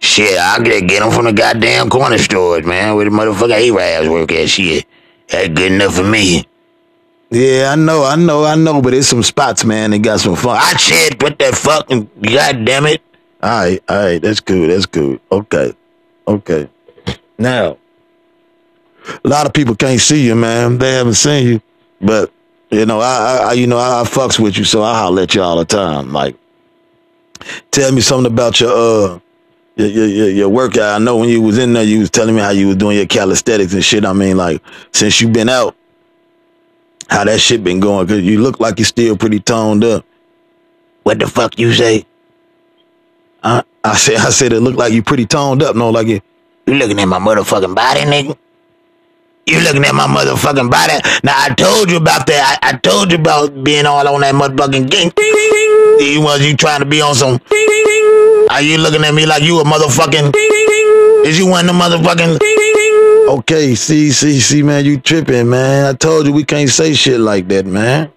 Shit, 0.01 0.39
I'll 0.39 0.63
get, 0.63 0.89
get 0.89 1.01
them 1.01 1.13
from 1.13 1.27
the 1.27 1.33
goddamn 1.33 1.91
corner 1.91 2.17
stores, 2.17 2.65
man, 2.65 2.97
where 2.97 3.05
the 3.05 3.11
motherfucker 3.11 3.79
Arabs 3.79 4.09
work 4.09 4.33
at. 4.33 4.49
Shit, 4.49 4.87
that's 5.29 5.49
good 5.49 5.73
enough 5.73 5.95
for 5.95 6.05
me. 6.05 6.47
Yeah, 7.31 7.71
I 7.73 7.77
know, 7.77 8.05
I 8.05 8.17
know, 8.17 8.45
I 8.45 8.57
know, 8.57 8.83
but 8.83 8.93
it's 8.93 9.07
some 9.07 9.23
spots, 9.23 9.65
man. 9.65 9.93
They 9.93 10.01
got 10.01 10.19
some 10.19 10.35
fun. 10.35 10.59
I 10.61 10.73
said, 10.77 11.19
put 11.19 11.39
that 11.39 11.55
fucking, 11.55 12.11
goddamn 12.21 12.87
it. 12.87 13.03
All 13.43 13.51
right, 13.51 13.83
all 13.89 13.97
right, 13.97 14.21
that's 14.21 14.41
good, 14.41 14.71
that's 14.71 14.87
good. 14.87 15.21
Okay, 15.31 15.73
okay. 16.27 16.69
Now, 17.39 17.79
a 19.25 19.29
lot 19.29 19.47
of 19.47 19.53
people 19.53 19.77
can't 19.77 20.01
see 20.01 20.27
you, 20.27 20.35
man. 20.35 20.79
They 20.79 20.93
haven't 20.93 21.15
seen 21.15 21.47
you, 21.47 21.63
but 22.01 22.33
you 22.71 22.85
know, 22.85 23.01
I, 23.01 23.49
I 23.51 23.53
you 23.53 23.67
know, 23.67 23.79
I, 23.79 24.01
I 24.01 24.05
fucks 24.05 24.39
with 24.39 24.59
you, 24.59 24.65
so 24.65 24.83
I 24.83 24.95
holler 24.99 25.23
at 25.23 25.35
you 25.35 25.43
all 25.43 25.57
the 25.57 25.65
time. 25.65 26.13
Like, 26.13 26.37
tell 27.71 27.93
me 27.93 28.01
something 28.01 28.31
about 28.33 28.61
your 28.61 28.71
uh 28.71 29.21
your, 29.77 29.89
your, 29.89 30.29
your 30.31 30.49
workout. 30.49 31.01
I 31.01 31.03
know 31.03 31.17
when 31.17 31.29
you 31.29 31.41
was 31.41 31.59
in 31.59 31.73
there, 31.73 31.85
you 31.85 32.01
was 32.01 32.11
telling 32.11 32.35
me 32.35 32.43
how 32.43 32.51
you 32.51 32.69
was 32.69 32.77
doing 32.77 32.97
your 32.97 33.07
calisthenics 33.07 33.73
and 33.73 33.85
shit. 33.85 34.05
I 34.05 34.13
mean, 34.13 34.37
like 34.37 34.63
since 34.93 35.21
you 35.21 35.29
been 35.29 35.49
out, 35.49 35.75
how 37.11 37.25
that 37.25 37.41
shit 37.41 37.63
been 37.65 37.81
going? 37.81 38.07
Cause 38.07 38.21
you 38.21 38.41
look 38.41 38.61
like 38.61 38.79
you're 38.79 38.87
still 38.87 39.17
pretty 39.17 39.41
toned 39.41 39.85
up. 39.85 40.05
What 41.03 41.19
the 41.19 41.27
fuck 41.27 41.59
you 41.59 41.73
say? 41.73 42.07
I 43.43 43.63
I 43.83 43.97
said 43.97 44.17
I 44.17 44.31
said 44.31 44.53
it 44.53 44.61
looked 44.61 44.79
like 44.79 44.93
you 44.93 45.03
pretty 45.03 45.27
toned 45.27 45.63
up. 45.63 45.75
No, 45.75 45.91
like 45.91 46.07
it. 46.09 46.23
You 46.67 46.75
looking 46.75 46.99
at 47.01 47.07
my 47.07 47.19
motherfucking 47.19 47.75
body, 47.75 48.01
nigga? 48.03 48.37
You 49.47 49.61
looking 49.61 49.85
at 49.85 49.95
my 49.95 50.07
motherfucking 50.07 50.71
body? 50.71 50.95
Now 51.25 51.35
I 51.37 51.53
told 51.55 51.91
you 51.91 51.97
about 51.97 52.27
that. 52.29 52.59
I, 52.63 52.71
I 52.71 52.73
told 52.77 53.11
you 53.11 53.19
about 53.19 53.65
being 53.65 53.87
all 53.87 54.07
on 54.07 54.21
that 54.21 54.35
motherfucking 54.35 54.89
game. 54.91 55.11
You 55.99 56.21
was 56.23 56.47
you 56.47 56.57
trying 56.57 56.81
to 56.81 56.87
be 56.87 57.01
on 57.03 57.15
some? 57.15 57.41
Are 58.51 58.63
you 58.63 58.79
looking 58.79 59.03
at 59.05 59.15
me 59.15 59.27
like 59.27 59.43
you 59.43 59.59
a 59.59 59.65
motherfucking? 59.65 60.33
Is 61.27 61.39
you 61.39 61.47
one 61.47 61.69
of 61.69 61.75
the 61.75 61.81
motherfucking? 61.83 62.70
Okay, 63.31 63.77
see, 63.77 64.11
see, 64.11 64.41
see, 64.41 64.61
man, 64.65 64.85
you 64.85 64.99
tripping, 64.99 65.49
man. 65.49 65.87
I 65.87 65.93
told 65.93 66.27
you 66.27 66.33
we 66.33 66.43
can't 66.43 66.69
say 66.69 66.95
shit 66.95 67.21
like 67.21 67.47
that, 67.47 67.65
man. 67.65 68.11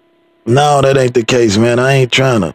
No, 0.44 0.82
that 0.82 0.96
ain't 0.96 1.14
the 1.14 1.22
case, 1.22 1.56
man. 1.56 1.78
I 1.78 1.92
ain't 1.92 2.10
trying 2.10 2.40
to. 2.40 2.52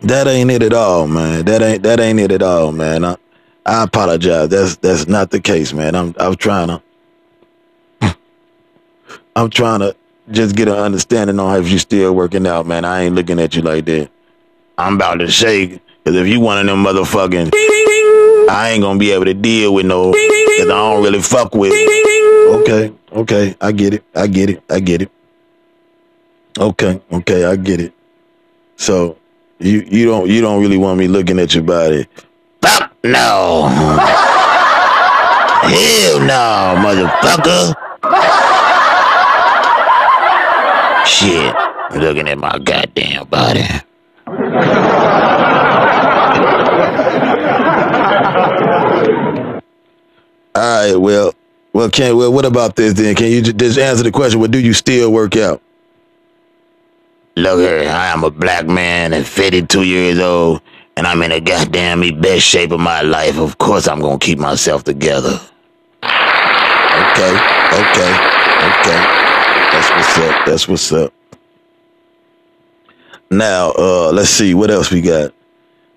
That 0.00 0.26
ain't 0.26 0.50
it 0.50 0.62
at 0.62 0.72
all, 0.72 1.06
man. 1.06 1.44
That 1.44 1.60
ain't 1.60 1.82
that 1.82 2.00
ain't 2.00 2.20
it 2.20 2.32
at 2.32 2.40
all, 2.40 2.72
man. 2.72 3.04
I, 3.04 3.16
I 3.66 3.84
apologize. 3.84 4.48
That's 4.48 4.76
that's 4.76 5.08
not 5.08 5.30
the 5.30 5.42
case, 5.42 5.74
man. 5.74 5.94
I'm 5.94 6.14
I'm 6.18 6.36
trying 6.36 6.68
to. 8.00 8.16
I'm 9.36 9.50
trying 9.50 9.80
to 9.80 9.94
just 10.30 10.56
get 10.56 10.68
an 10.68 10.78
understanding 10.78 11.38
on 11.38 11.60
if 11.60 11.68
you 11.68 11.78
still 11.78 12.14
working 12.14 12.46
out, 12.46 12.66
man. 12.66 12.86
I 12.86 13.02
ain't 13.02 13.14
looking 13.14 13.38
at 13.40 13.54
you 13.54 13.60
like 13.60 13.84
that. 13.84 14.08
I'm 14.78 14.94
about 14.94 15.16
to 15.16 15.30
shake, 15.30 15.82
because 16.02 16.18
if 16.18 16.26
you 16.26 16.40
one 16.40 16.58
of 16.58 16.64
them 16.64 16.82
motherfucking, 16.82 17.50
I 18.48 18.70
ain't 18.72 18.80
gonna 18.82 18.98
be 18.98 19.10
able 19.10 19.26
to 19.26 19.34
deal 19.34 19.74
with 19.74 19.84
no, 19.84 20.14
I 20.70 20.74
don't 20.74 21.02
really 21.02 21.20
fuck 21.20 21.54
with. 21.54 21.72
Okay, 21.72 22.92
okay, 23.12 23.56
I 23.60 23.72
get 23.72 23.94
it. 23.94 24.04
I 24.14 24.26
get 24.26 24.50
it. 24.50 24.62
I 24.70 24.78
get 24.78 25.02
it. 25.02 25.10
Okay, 26.58 27.00
okay, 27.12 27.44
I 27.44 27.56
get 27.56 27.80
it. 27.80 27.92
So 28.76 29.16
you 29.58 29.80
you 29.90 30.06
don't 30.06 30.28
you 30.28 30.40
don't 30.40 30.60
really 30.60 30.76
want 30.76 30.98
me 30.98 31.08
looking 31.08 31.38
at 31.38 31.54
your 31.54 31.64
body. 31.64 32.06
Fuck 32.62 32.92
no. 33.02 33.66
Hell 35.60 36.20
no, 36.20 36.74
motherfucker. 36.80 37.74
Shit, 41.04 41.54
looking 42.00 42.28
at 42.28 42.38
my 42.38 42.58
goddamn 42.58 43.26
body. 43.26 43.66
Right, 50.86 50.96
well, 50.96 51.34
well, 51.72 51.90
can 51.90 52.16
well, 52.16 52.32
what 52.32 52.44
about 52.44 52.76
this 52.76 52.94
then? 52.94 53.14
Can 53.14 53.30
you 53.30 53.42
just 53.42 53.78
answer 53.78 54.02
the 54.02 54.10
question? 54.10 54.40
Well, 54.40 54.48
do 54.48 54.58
you 54.58 54.72
still 54.72 55.12
work 55.12 55.36
out? 55.36 55.62
Look 57.36 57.60
here, 57.60 57.88
I 57.88 58.08
am 58.08 58.24
a 58.24 58.30
black 58.30 58.66
man 58.66 59.12
and 59.12 59.26
52 59.26 59.84
years 59.84 60.18
old, 60.18 60.60
and 60.96 61.06
I'm 61.06 61.22
in 61.22 61.30
the 61.30 61.40
goddamn 61.40 62.00
me 62.00 62.10
best 62.10 62.42
shape 62.42 62.72
of 62.72 62.80
my 62.80 63.02
life. 63.02 63.38
Of 63.38 63.56
course, 63.58 63.86
I'm 63.86 64.00
gonna 64.00 64.18
keep 64.18 64.38
myself 64.38 64.84
together. 64.84 65.40
Okay, 66.02 67.32
okay, 67.72 68.12
okay. 68.66 69.00
That's 69.72 69.90
what's 69.90 70.18
up. 70.18 70.46
That's 70.46 70.68
what's 70.68 70.92
up. 70.92 71.12
Now, 73.30 73.72
uh, 73.78 74.10
let's 74.12 74.30
see 74.30 74.54
what 74.54 74.70
else 74.70 74.90
we 74.90 75.00
got. 75.00 75.32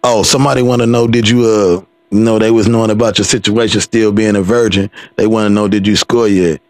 Oh, 0.03 0.21
somebody 0.21 0.61
want 0.61 0.81
to 0.81 0.85
know? 0.85 1.07
Did 1.07 1.27
you 1.27 1.45
uh 1.45 1.81
you 2.13 2.19
know 2.19 2.37
they 2.37 2.51
was 2.51 2.67
knowing 2.67 2.91
about 2.91 3.17
your 3.17 3.25
situation 3.25 3.81
still 3.81 4.11
being 4.11 4.35
a 4.35 4.41
virgin? 4.41 4.91
They 5.15 5.25
want 5.25 5.47
to 5.47 5.49
know 5.49 5.67
did 5.67 5.87
you 5.87 5.95
score 5.95 6.27
yet? 6.27 6.61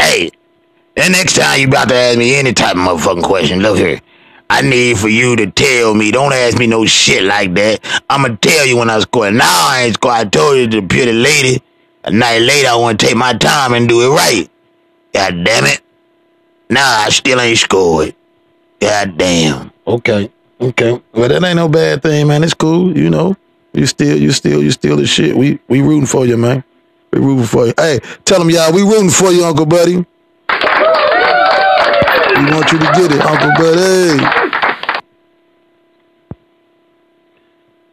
Hey, 0.00 0.30
the 0.94 1.08
next 1.08 1.34
time 1.36 1.60
you 1.60 1.66
about 1.66 1.88
to 1.88 1.94
ask 1.94 2.16
me 2.16 2.36
any 2.36 2.52
type 2.52 2.76
of 2.76 2.82
motherfucking 2.82 3.24
question, 3.24 3.60
look 3.60 3.78
here. 3.78 4.00
I 4.48 4.62
need 4.62 4.98
for 4.98 5.08
you 5.08 5.34
to 5.36 5.50
tell 5.50 5.94
me. 5.94 6.12
Don't 6.12 6.32
ask 6.32 6.56
me 6.56 6.66
no 6.68 6.86
shit 6.86 7.24
like 7.24 7.54
that. 7.54 7.80
I'ma 8.08 8.36
tell 8.40 8.64
you 8.64 8.76
when 8.76 8.90
I 8.90 9.00
score. 9.00 9.30
Now 9.30 9.44
I 9.44 9.84
ain't 9.86 9.94
score. 9.94 10.12
I 10.12 10.24
told 10.24 10.56
you 10.56 10.68
to 10.68 10.80
the 10.80 10.86
pretty 10.86 11.12
lady. 11.12 11.60
A 12.04 12.10
night 12.10 12.38
later, 12.38 12.68
I 12.68 12.76
want 12.76 13.00
to 13.00 13.06
take 13.06 13.16
my 13.16 13.32
time 13.32 13.72
and 13.72 13.88
do 13.88 14.02
it 14.02 14.14
right. 14.14 14.48
God 15.14 15.44
damn 15.44 15.64
it. 15.64 15.80
Nah, 16.68 16.80
I 16.80 17.08
still 17.08 17.40
ain't 17.40 17.58
scored. 17.58 18.14
God 18.80 19.16
damn. 19.16 19.72
Okay, 19.86 20.30
okay. 20.60 21.02
Well, 21.12 21.28
that 21.28 21.42
ain't 21.42 21.56
no 21.56 21.68
bad 21.68 22.02
thing, 22.02 22.26
man. 22.26 22.44
It's 22.44 22.54
cool. 22.54 22.96
You 22.96 23.10
know, 23.10 23.36
you 23.74 23.86
still, 23.86 24.16
you 24.16 24.30
still, 24.32 24.62
you 24.62 24.70
still 24.70 24.96
the 24.96 25.06
shit. 25.06 25.36
We 25.36 25.58
we 25.68 25.82
rooting 25.82 26.06
for 26.06 26.26
you, 26.26 26.36
man. 26.36 26.62
We 27.12 27.18
rooting 27.20 27.44
for 27.46 27.66
you. 27.66 27.74
Hey, 27.76 28.00
tell 28.24 28.38
them 28.38 28.50
y'all, 28.50 28.72
we 28.72 28.82
rooting 28.82 29.10
for 29.10 29.30
you, 29.30 29.44
Uncle 29.44 29.66
Buddy. 29.66 29.96
We 29.96 30.04
want 32.50 32.72
you 32.72 32.78
to 32.78 32.84
get 32.94 33.12
it, 33.12 33.20
Uncle 33.20 33.52
Buddy. 33.56 34.24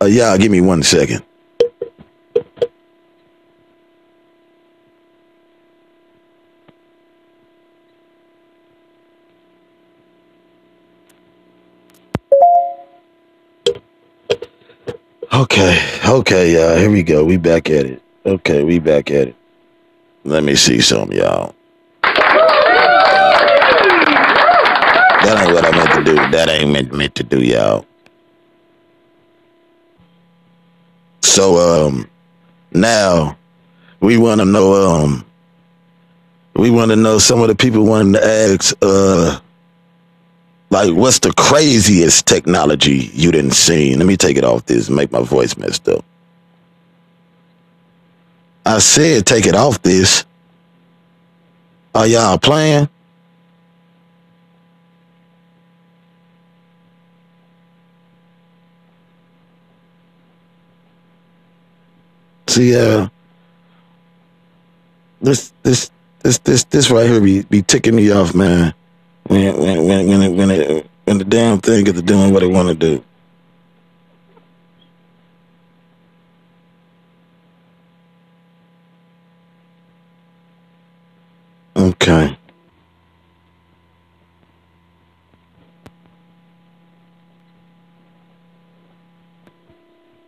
Uh, 0.02 0.06
y'all, 0.06 0.38
give 0.38 0.52
me 0.52 0.62
one 0.62 0.84
second. 0.84 1.24
Okay, 15.42 15.82
okay, 16.08 16.54
y'all. 16.54 16.78
Here 16.78 16.92
we 16.92 17.02
go. 17.02 17.26
We 17.26 17.38
back 17.38 17.68
at 17.72 17.88
it. 17.88 18.00
Okay, 18.28 18.64
we 18.64 18.78
back 18.78 19.10
at 19.10 19.30
it. 19.30 19.36
Let 20.24 20.44
me 20.44 20.54
see 20.54 20.80
some, 20.82 21.12
y'all. 21.12 21.56
That 25.24 25.38
ain't 25.42 25.52
what 25.52 25.66
I 25.66 25.72
meant 25.72 25.94
to 25.94 26.04
do. 26.04 26.14
That 26.30 26.48
ain't 26.48 26.72
meant 26.72 26.94
meant 26.94 27.16
to 27.16 27.24
do, 27.24 27.42
y'all. 27.42 27.88
So 31.22 31.88
um 31.88 32.08
now 32.72 33.36
we 34.00 34.18
wanna 34.18 34.46
know 34.46 34.76
um 34.76 35.26
we 36.54 36.70
wanna 36.70 36.98
know 36.98 37.18
some 37.18 37.42
of 37.42 37.48
the 37.48 37.56
people 37.56 37.84
wanting 37.84 38.14
to 38.14 38.24
ask 38.24 38.76
uh 38.84 39.40
like 40.72 40.94
what's 40.94 41.20
the 41.20 41.34
craziest 41.34 42.26
technology 42.26 43.12
you 43.14 43.32
didn't 43.32 43.52
see? 43.52 43.94
Let 43.96 44.08
me 44.08 44.18
take 44.18 44.38
it 44.38 44.44
off 44.44 44.66
this 44.66 44.90
make 44.90 45.12
my 45.12 45.22
voice 45.22 45.56
messed 45.58 45.88
up. 45.88 46.04
I 48.66 48.80
said 48.80 49.26
take 49.26 49.46
it 49.46 49.54
off 49.54 49.82
this. 49.84 50.26
Are 51.94 52.08
y'all 52.08 52.38
playing? 52.38 52.88
See, 62.48 62.76
uh, 62.76 63.08
this, 65.22 65.54
this, 65.64 65.90
this, 66.20 66.38
this, 66.40 66.64
this 66.66 66.92
right 66.92 67.08
here 67.08 67.22
be, 67.22 67.44
be 67.44 67.62
ticking 67.62 67.96
me 67.96 68.12
off, 68.12 68.36
man. 68.36 68.74
When, 69.32 69.58
when, 69.58 69.86
when, 69.88 70.08
when, 70.10 70.22
it, 70.24 70.32
when, 70.36 70.52
it, 70.52 70.90
when 71.06 71.18
the 71.18 71.24
damn 71.24 71.60
thing 71.60 71.88
is 71.88 72.02
doing 72.02 72.34
what 72.34 72.44
it 72.44 72.48
want 72.48 72.68
to 72.68 72.76
do. 72.76 73.04
Okay. 81.78 82.38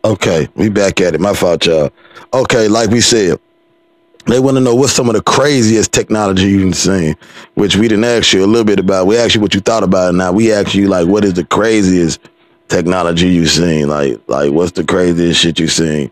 Okay, 0.06 0.48
we 0.54 0.70
back 0.70 1.02
at 1.02 1.14
it. 1.14 1.20
My 1.20 1.34
fault, 1.34 1.66
y'all. 1.66 1.90
Okay, 2.32 2.68
like 2.68 2.88
we 2.88 3.02
said, 3.02 3.38
they 4.26 4.40
want 4.40 4.56
to 4.56 4.60
know 4.60 4.74
what's 4.74 4.92
some 4.92 5.08
of 5.08 5.14
the 5.14 5.22
craziest 5.22 5.92
technology 5.92 6.44
you've 6.44 6.76
seen, 6.76 7.16
which 7.54 7.76
we 7.76 7.88
didn't 7.88 8.04
ask 8.04 8.32
you 8.32 8.44
a 8.44 8.46
little 8.46 8.64
bit 8.64 8.78
about. 8.78 9.06
We 9.06 9.18
asked 9.18 9.34
you 9.34 9.40
what 9.40 9.54
you 9.54 9.60
thought 9.60 9.82
about 9.82 10.14
it. 10.14 10.16
Now 10.16 10.32
we 10.32 10.52
asked 10.52 10.74
you 10.74 10.88
like, 10.88 11.06
what 11.06 11.24
is 11.24 11.34
the 11.34 11.44
craziest 11.44 12.20
technology 12.68 13.28
you've 13.28 13.50
seen? 13.50 13.88
Like, 13.88 14.20
like 14.26 14.50
what's 14.50 14.72
the 14.72 14.84
craziest 14.84 15.40
shit 15.40 15.58
you've 15.58 15.72
seen? 15.72 16.10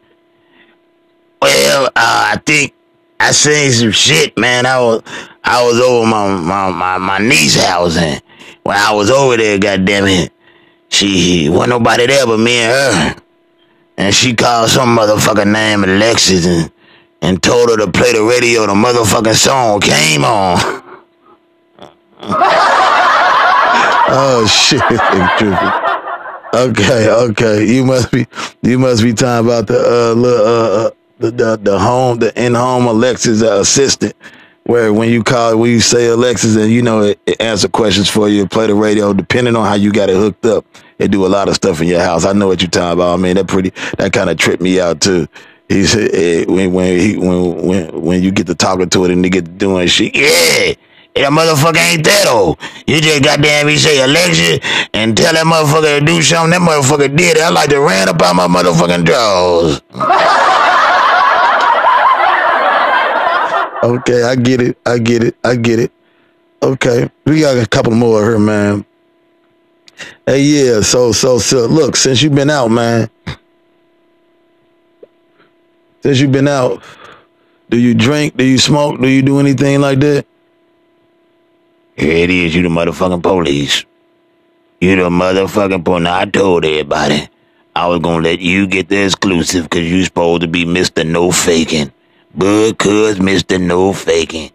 Well, 1.41 1.87
uh, 1.87 1.91
I 1.97 2.41
think 2.45 2.75
I 3.19 3.33
seen 3.33 3.73
some 3.73 3.91
shit, 3.93 4.37
man. 4.37 4.67
I 4.67 4.79
was 4.81 5.03
I 5.43 5.65
was 5.65 5.81
over 5.81 6.07
my 6.07 6.37
my 6.37 6.71
my, 6.71 6.99
my 6.99 7.19
niece's 7.19 7.65
house, 7.65 7.97
and 7.97 8.23
when 8.63 8.77
I 8.77 8.93
was 8.93 9.11
over 9.11 9.37
there, 9.37 9.59
goddamn 9.59 10.07
it, 10.07 10.33
she 10.89 11.49
wasn't 11.49 11.71
nobody 11.71 12.07
there 12.07 12.27
but 12.27 12.39
me 12.39 12.59
and 12.59 12.73
her, 13.17 13.23
and 13.97 14.15
she 14.15 14.35
called 14.35 14.71
some 14.71 14.97
motherfucker 14.97 15.51
named 15.51 15.85
Alexis 15.85 16.47
and 16.47 16.71
and 17.23 17.43
told 17.43 17.71
her 17.71 17.77
to 17.79 17.91
play 17.91 18.13
the 18.13 18.23
radio. 18.23 18.67
The 18.67 18.75
motherfucking 18.75 19.35
song 19.35 19.81
came 19.81 20.25
on. 20.25 20.83
Oh 24.15 24.47
shit. 24.47 24.83
Okay, 26.55 27.09
okay. 27.09 27.65
You 27.65 27.83
must 27.83 28.13
be 28.13 28.27
you 28.61 28.79
must 28.79 29.03
be 29.03 29.15
talking 29.15 29.47
about 29.47 29.69
the 29.69 29.79
uh, 29.79 30.13
little, 30.13 30.47
uh, 30.47 30.87
uh 30.87 30.91
the, 31.19 31.31
the 31.31 31.57
the 31.57 31.79
home 31.79 32.19
the 32.19 32.31
in 32.39 32.53
home 32.55 32.87
Alexis 32.87 33.43
uh, 33.43 33.61
assistant, 33.61 34.15
where 34.65 34.93
when 34.93 35.09
you 35.09 35.23
call 35.23 35.57
when 35.57 35.71
you 35.71 35.81
say 35.81 36.09
Alexis 36.09 36.57
and 36.57 36.71
you 36.71 36.83
know 36.83 37.01
it, 37.01 37.21
it 37.25 37.41
answer 37.41 37.69
questions 37.69 38.11
for 38.11 38.29
you, 38.29 38.47
play 38.47 38.67
the 38.67 38.75
radio. 38.75 39.15
Depending 39.15 39.57
on 39.57 39.67
how 39.67 39.75
you 39.75 39.91
got 39.91 40.11
it 40.11 40.17
hooked 40.17 40.45
up, 40.45 40.67
it 40.99 41.11
do 41.11 41.25
a 41.25 41.29
lot 41.29 41.49
of 41.49 41.55
stuff 41.55 41.81
in 41.81 41.89
your 41.89 42.01
house. 42.01 42.27
I 42.27 42.35
know 42.35 42.49
what 42.49 42.61
you're 42.61 42.71
talking 42.71 42.99
about. 42.99 43.19
I 43.19 43.23
mean 43.23 43.37
that 43.37 43.49
pretty 43.49 43.73
that 43.97 44.13
kind 44.13 44.29
of 44.29 44.37
tripped 44.37 44.63
me 44.63 44.79
out 44.79 45.01
too. 45.01 45.27
He 45.73 45.85
said 45.85 46.49
when 46.49 46.73
when 46.73 46.99
he 46.99 47.17
when 47.17 47.67
when 47.67 48.03
when 48.03 48.23
you 48.23 48.31
get 48.31 48.47
to 48.49 48.55
talking 48.55 48.91
to 48.91 49.05
it 49.05 49.11
and 49.11 49.25
to 49.25 49.43
doing 49.43 49.89
shit. 49.89 50.15
Yeah. 50.15 50.75
That 51.15 51.31
motherfucker 51.31 51.93
ain't 51.93 52.05
that 52.05 52.27
old. 52.27 52.59
You 52.87 53.01
just 53.01 53.23
goddamn 53.23 53.67
me 53.67 53.77
say 53.77 54.03
Alexis 54.03 54.61
and 54.95 55.15
tell 55.17 55.35
that 55.35 55.45
motherfucker 55.45 55.99
to 55.99 56.05
do 56.05 56.23
something. 56.23 56.51
That 56.51 56.61
motherfucker 56.61 57.15
did 57.15 57.37
it. 57.37 57.43
I 57.43 57.51
like 57.51 57.69
to 57.69 57.81
ran 57.81 58.09
up 58.09 58.21
out 58.23 58.35
my 58.35 58.49
motherfucking 58.49 59.05
drawers. 59.05 59.83
Okay, 63.83 64.23
I 64.23 64.37
get 64.37 64.61
it. 64.61 64.79
I 64.87 64.99
get 64.99 65.25
it. 65.25 65.35
I 65.43 65.57
get 65.57 65.81
it. 65.81 65.91
Okay, 66.63 67.11
we 67.25 67.41
got 67.41 67.59
a 67.59 67.67
couple 67.67 67.93
more 67.93 68.23
here, 68.23 68.39
man. 68.39 68.85
Hey, 70.25 70.43
yeah. 70.43 70.81
So, 70.83 71.11
so, 71.11 71.39
so, 71.39 71.67
look, 71.67 71.97
since 71.97 72.23
you've 72.23 72.35
been 72.35 72.49
out, 72.49 72.69
man. 72.69 73.11
Since 76.03 76.21
you've 76.21 76.33
been 76.33 76.49
out, 76.49 76.83
do 77.71 77.79
you 77.79 77.95
drink? 77.95 78.37
Do 78.37 78.45
you 78.45 78.59
smoke? 78.59 79.01
Do 79.01 79.09
you 79.09 79.23
do 79.23 79.39
anything 79.39 79.81
like 79.81 80.01
that? 80.01 80.27
Here 81.97 82.25
it 82.25 82.31
is, 82.31 82.55
you 82.55 82.63
the 82.63 82.69
motherfucking 82.69 83.23
police. 83.23 83.85
You 84.81 84.97
the 84.97 85.11
motherfucking 85.11 85.85
point. 85.85 86.07
I 86.09 86.25
told 86.25 86.65
everybody 86.65 87.29
I 87.77 87.87
was 87.87 88.01
gonna 88.01 88.23
let 88.25 88.41
you 88.41 88.67
get 88.67 88.89
the 88.89 89.05
exclusive 89.05 89.65
because 89.65 89.91
you 89.91 90.03
supposed 90.05 90.43
to 90.43 90.49
be 90.49 90.65
Mr. 90.65 91.07
No 91.07 91.31
Faking. 91.31 91.93
But 92.35 92.79
cuz 92.79 93.19
Mr. 93.19 93.61
No 93.61 93.93
Faking. 93.93 94.51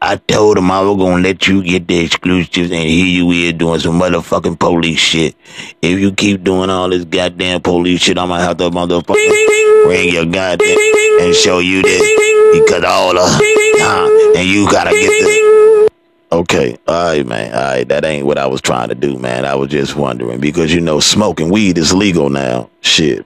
I 0.00 0.16
told 0.16 0.56
him 0.58 0.70
I 0.70 0.80
was 0.80 0.96
gonna 0.96 1.22
let 1.22 1.46
you 1.46 1.62
get 1.62 1.86
the 1.88 1.98
exclusives 1.98 2.70
and 2.70 2.88
here 2.88 3.04
you 3.04 3.30
is 3.32 3.52
doing 3.52 3.80
some 3.80 4.00
motherfucking 4.00 4.58
police 4.58 4.98
shit. 4.98 5.34
If 5.82 5.98
you 5.98 6.12
keep 6.12 6.42
doing 6.42 6.70
all 6.70 6.88
this 6.88 7.04
goddamn 7.04 7.60
police 7.60 8.00
shit, 8.02 8.18
I'm 8.18 8.28
gonna 8.28 8.42
have 8.42 8.56
to 8.58 8.70
motherfucking 8.70 9.14
ring 9.88 10.12
your 10.12 10.26
goddamn 10.26 10.78
and 11.20 11.34
show 11.34 11.58
you 11.58 11.82
this 11.82 12.02
because 12.60 12.84
all 12.84 13.14
the 13.14 13.20
uh, 13.80 14.38
and 14.38 14.48
you 14.48 14.70
gotta 14.70 14.90
get 14.90 15.08
this. 15.08 15.90
Okay, 16.32 16.76
all 16.88 17.04
right, 17.04 17.26
man. 17.26 17.54
All 17.54 17.60
right, 17.60 17.88
that 17.88 18.04
ain't 18.04 18.26
what 18.26 18.36
I 18.36 18.46
was 18.46 18.60
trying 18.60 18.88
to 18.88 18.94
do, 18.94 19.18
man. 19.18 19.44
I 19.44 19.54
was 19.54 19.70
just 19.70 19.96
wondering 19.96 20.40
because 20.40 20.74
you 20.74 20.80
know 20.80 21.00
smoking 21.00 21.50
weed 21.50 21.78
is 21.78 21.94
legal 21.94 22.30
now. 22.30 22.68
Shit, 22.80 23.24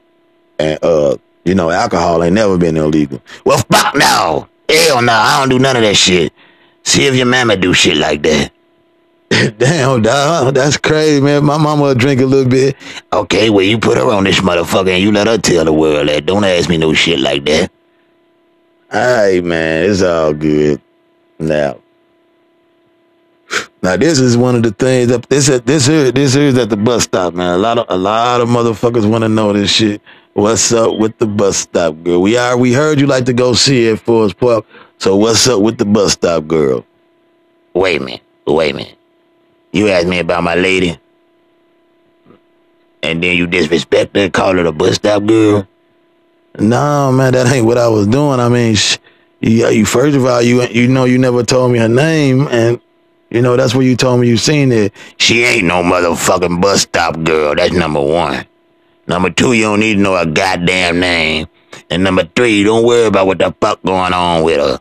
and 0.59 0.79
uh, 0.83 1.17
you 1.45 1.55
know 1.55 1.71
alcohol 1.71 2.23
ain't 2.23 2.35
never 2.35 2.59
been 2.59 2.77
illegal. 2.77 3.23
Well, 3.45 3.59
fuck 3.71 3.95
no. 3.95 4.49
Hell 4.69 5.03
no, 5.03 5.13
I 5.13 5.41
don't 5.41 5.49
do 5.49 5.59
none 5.59 5.77
of 5.77 5.83
that 5.83 5.97
shit. 5.97 6.33
See 6.85 7.07
if 7.07 7.15
your 7.15 7.27
mama 7.27 7.57
do 7.57 7.73
shit 7.73 7.97
like 7.97 8.23
that. 8.23 8.53
Damn, 9.59 10.03
dog, 10.03 10.55
that's 10.55 10.77
crazy, 10.77 11.21
man. 11.21 11.45
My 11.45 11.57
mama 11.57 11.83
will 11.83 11.95
drink 11.95 12.21
a 12.21 12.27
little 12.27 12.51
bit. 12.51 12.77
Okay, 13.13 13.49
well 13.49 13.65
you 13.65 13.79
put 13.79 13.97
her 13.97 14.11
on 14.11 14.25
this 14.25 14.41
motherfucker 14.41 14.91
and 14.91 15.03
you 15.03 15.13
let 15.13 15.29
her 15.29 15.39
tell 15.39 15.65
the 15.65 15.73
world 15.73 16.09
that. 16.09 16.27
Don't 16.27 16.45
ask 16.45 16.69
me 16.69 16.77
no 16.77 16.93
shit 16.93 17.21
like 17.21 17.45
that. 17.45 17.71
Right, 18.93 19.43
man, 19.43 19.89
it's 19.89 20.03
all 20.03 20.35
good. 20.35 20.81
Now, 21.39 21.79
now 23.83 23.97
this 23.97 24.19
is 24.19 24.37
one 24.37 24.57
of 24.57 24.63
the 24.65 24.73
things 24.73 25.09
that 25.09 25.29
this 25.29 25.47
this 25.65 25.87
here 25.87 26.11
this 26.11 26.35
here 26.35 26.45
is 26.45 26.59
at 26.59 26.71
the 26.71 26.77
bus 26.77 27.05
stop, 27.05 27.33
man. 27.35 27.55
A 27.55 27.59
lot 27.59 27.79
of 27.79 27.87
a 27.89 27.97
lot 27.97 28.41
of 28.41 28.49
motherfuckers 28.49 29.09
want 29.09 29.23
to 29.23 29.29
know 29.29 29.53
this 29.53 29.71
shit. 29.71 30.03
What's 30.33 30.73
up 30.73 30.99
with 30.99 31.17
the 31.19 31.27
bus 31.27 31.57
stop, 31.57 32.03
girl? 32.03 32.21
We 32.21 32.37
are 32.37 32.57
we 32.57 32.73
heard 32.73 32.99
you 32.99 33.07
like 33.07 33.27
to 33.27 33.33
go 33.33 33.55
see 33.55 33.87
it 33.87 34.01
Forest 34.01 34.39
Park. 34.39 34.67
So 34.99 35.17
what's 35.17 35.47
up 35.47 35.63
with 35.63 35.79
the 35.79 35.85
bus 35.87 36.13
stop, 36.13 36.49
girl? 36.49 36.85
Wait 37.75 38.01
a 38.01 38.05
minute, 38.05 38.23
wait 38.45 38.73
a 38.73 38.75
minute. 38.75 39.00
You 39.73 39.89
asked 39.89 40.07
me 40.09 40.19
about 40.19 40.43
my 40.43 40.55
lady, 40.55 40.99
and 43.03 43.23
then 43.23 43.37
you 43.37 43.47
disrespect 43.47 44.17
her, 44.17 44.29
call 44.29 44.57
her 44.57 44.63
the 44.63 44.73
bus 44.73 44.97
stop 44.97 45.25
girl. 45.25 45.67
No, 46.59 47.13
man, 47.13 47.33
that 47.35 47.47
ain't 47.53 47.65
what 47.67 47.79
I 47.79 47.89
was 47.89 48.07
doing. 48.09 48.41
I 48.41 48.49
mean, 48.49 48.75
sh- 48.75 48.99
you, 49.41 49.69
you 49.69 49.85
first 49.87 50.17
of 50.17 50.25
all, 50.27 50.43
you 50.43 50.63
you 50.65 50.89
know, 50.89 51.05
you 51.05 51.19
never 51.19 51.43
told 51.45 51.73
me 51.73 51.79
her 51.79 51.89
name, 51.89 52.49
and 52.49 52.81
you 53.31 53.41
know 53.41 53.57
that's 53.57 53.75
where 53.75 53.85
you 53.85 53.97
told 53.97 54.21
me 54.21 54.29
you 54.29 54.37
seen 54.37 54.73
it. 54.73 54.93
She 55.19 55.45
ain't 55.45 55.65
no 55.67 55.83
motherfucking 55.83 56.61
bus 56.61 56.83
stop 56.83 57.23
girl. 57.23 57.55
That's 57.55 57.73
number 57.73 58.03
one. 58.03 58.47
Number 59.07 59.31
two, 59.31 59.53
you 59.53 59.63
don't 59.65 59.81
need 59.81 59.95
to 59.95 60.01
know 60.01 60.17
her 60.17 60.27
goddamn 60.27 61.01
name. 61.01 61.47
And 61.89 62.03
number 62.05 62.25
three, 62.25 62.63
don't 62.65 62.85
worry 62.85 63.07
about 63.07 63.27
what 63.29 63.39
the 63.39 63.55
fuck 63.61 63.83
going 63.83 64.13
on 64.13 64.43
with 64.43 64.59
her. 64.59 64.81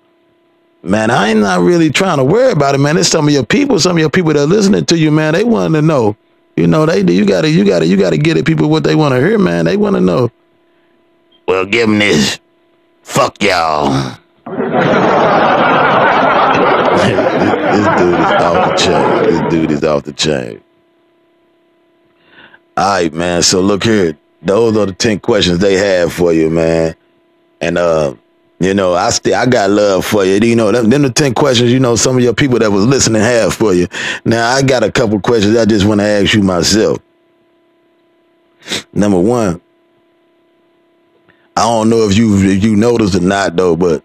Man, 0.81 1.11
I 1.11 1.29
ain't 1.29 1.41
not 1.41 1.59
really 1.59 1.89
trying 1.89 2.17
to 2.19 2.23
worry 2.23 2.53
about 2.53 2.73
it, 2.73 2.77
man. 2.77 2.97
It's 2.97 3.09
some 3.09 3.27
of 3.27 3.33
your 3.33 3.45
people, 3.45 3.79
some 3.79 3.97
of 3.97 3.99
your 3.99 4.09
people 4.09 4.31
that 4.33 4.39
are 4.39 4.45
listening 4.45 4.85
to 4.85 4.97
you, 4.97 5.11
man. 5.11 5.33
They 5.33 5.43
want 5.43 5.73
to 5.73 5.81
know. 5.81 6.15
You 6.55 6.67
know, 6.67 6.85
they 6.85 7.03
do. 7.03 7.13
you 7.13 7.25
gotta 7.25 7.49
you 7.49 7.65
gotta 7.65 7.85
you 7.85 7.97
gotta 7.97 8.17
get 8.17 8.37
it. 8.37 8.45
people 8.45 8.69
what 8.69 8.83
they 8.83 8.95
want 8.95 9.13
to 9.13 9.19
hear, 9.19 9.37
man. 9.37 9.65
They 9.65 9.77
want 9.77 9.95
to 9.95 10.01
know. 10.01 10.31
Well, 11.47 11.65
give 11.65 11.87
them 11.89 11.99
this. 11.99 12.39
Fuck 13.01 13.41
y'all. 13.41 13.89
this, 13.89 13.97
this 17.75 17.87
dude 17.97 18.19
is 18.19 18.41
off 18.41 18.69
the 18.69 18.75
chain. 18.77 19.23
This 19.23 19.51
dude 19.51 19.71
is 19.71 19.83
off 19.83 20.03
the 20.03 20.13
chain. 20.13 20.61
All 22.77 22.93
right, 22.93 23.13
man. 23.13 23.41
So 23.41 23.61
look 23.61 23.83
here. 23.83 24.17
Those 24.41 24.77
are 24.77 24.85
the 24.85 24.93
ten 24.93 25.19
questions 25.19 25.59
they 25.59 25.75
have 25.75 26.13
for 26.13 26.31
you, 26.33 26.49
man. 26.49 26.95
And 27.61 27.77
uh, 27.77 28.15
you 28.59 28.73
know, 28.73 28.93
I 28.93 29.09
still 29.09 29.35
I 29.35 29.45
got 29.45 29.69
love 29.69 30.05
for 30.05 30.25
you. 30.25 30.39
You 30.41 30.55
know, 30.55 30.71
them, 30.71 30.89
them 30.89 31.03
the 31.03 31.11
ten 31.11 31.33
questions. 31.33 31.71
You 31.71 31.79
know, 31.79 31.95
some 31.95 32.17
of 32.17 32.23
your 32.23 32.33
people 32.33 32.59
that 32.59 32.71
was 32.71 32.85
listening 32.85 33.21
have 33.21 33.53
for 33.53 33.73
you. 33.73 33.87
Now 34.25 34.49
I 34.49 34.61
got 34.61 34.83
a 34.83 34.91
couple 34.91 35.19
questions 35.21 35.55
I 35.55 35.65
just 35.65 35.85
want 35.85 36.01
to 36.01 36.05
ask 36.05 36.33
you 36.33 36.43
myself. 36.43 36.97
Number 38.91 39.19
one, 39.19 39.61
I 41.55 41.61
don't 41.61 41.89
know 41.89 42.07
if 42.07 42.17
you 42.17 42.37
if 42.49 42.63
you 42.63 42.75
noticed 42.75 43.15
or 43.15 43.21
not 43.21 43.55
though, 43.55 43.77
but 43.77 44.03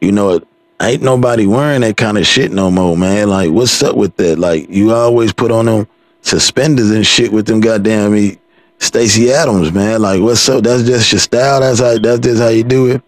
you 0.00 0.10
know, 0.10 0.40
ain't 0.80 1.02
nobody 1.02 1.46
wearing 1.46 1.82
that 1.82 1.96
kind 1.96 2.18
of 2.18 2.26
shit 2.26 2.50
no 2.50 2.70
more, 2.70 2.96
man. 2.96 3.28
Like, 3.28 3.52
what's 3.52 3.82
up 3.84 3.96
with 3.96 4.16
that? 4.16 4.36
Like, 4.38 4.68
you 4.68 4.92
always 4.92 5.32
put 5.32 5.52
on 5.52 5.66
them 5.66 5.86
suspenders 6.22 6.90
and 6.90 7.06
shit 7.06 7.32
with 7.32 7.46
them 7.46 7.60
goddamn 7.60 8.12
me 8.12 8.38
Stacy 8.78 9.32
Adams, 9.32 9.72
man. 9.72 10.02
Like, 10.02 10.20
what's 10.20 10.48
up? 10.48 10.64
That's 10.64 10.82
just 10.82 11.12
your 11.12 11.20
style. 11.20 11.60
That's 11.60 11.78
how. 11.78 11.98
That's 11.98 12.18
just 12.18 12.42
how 12.42 12.48
you 12.48 12.64
do 12.64 12.86
it. 12.90 13.02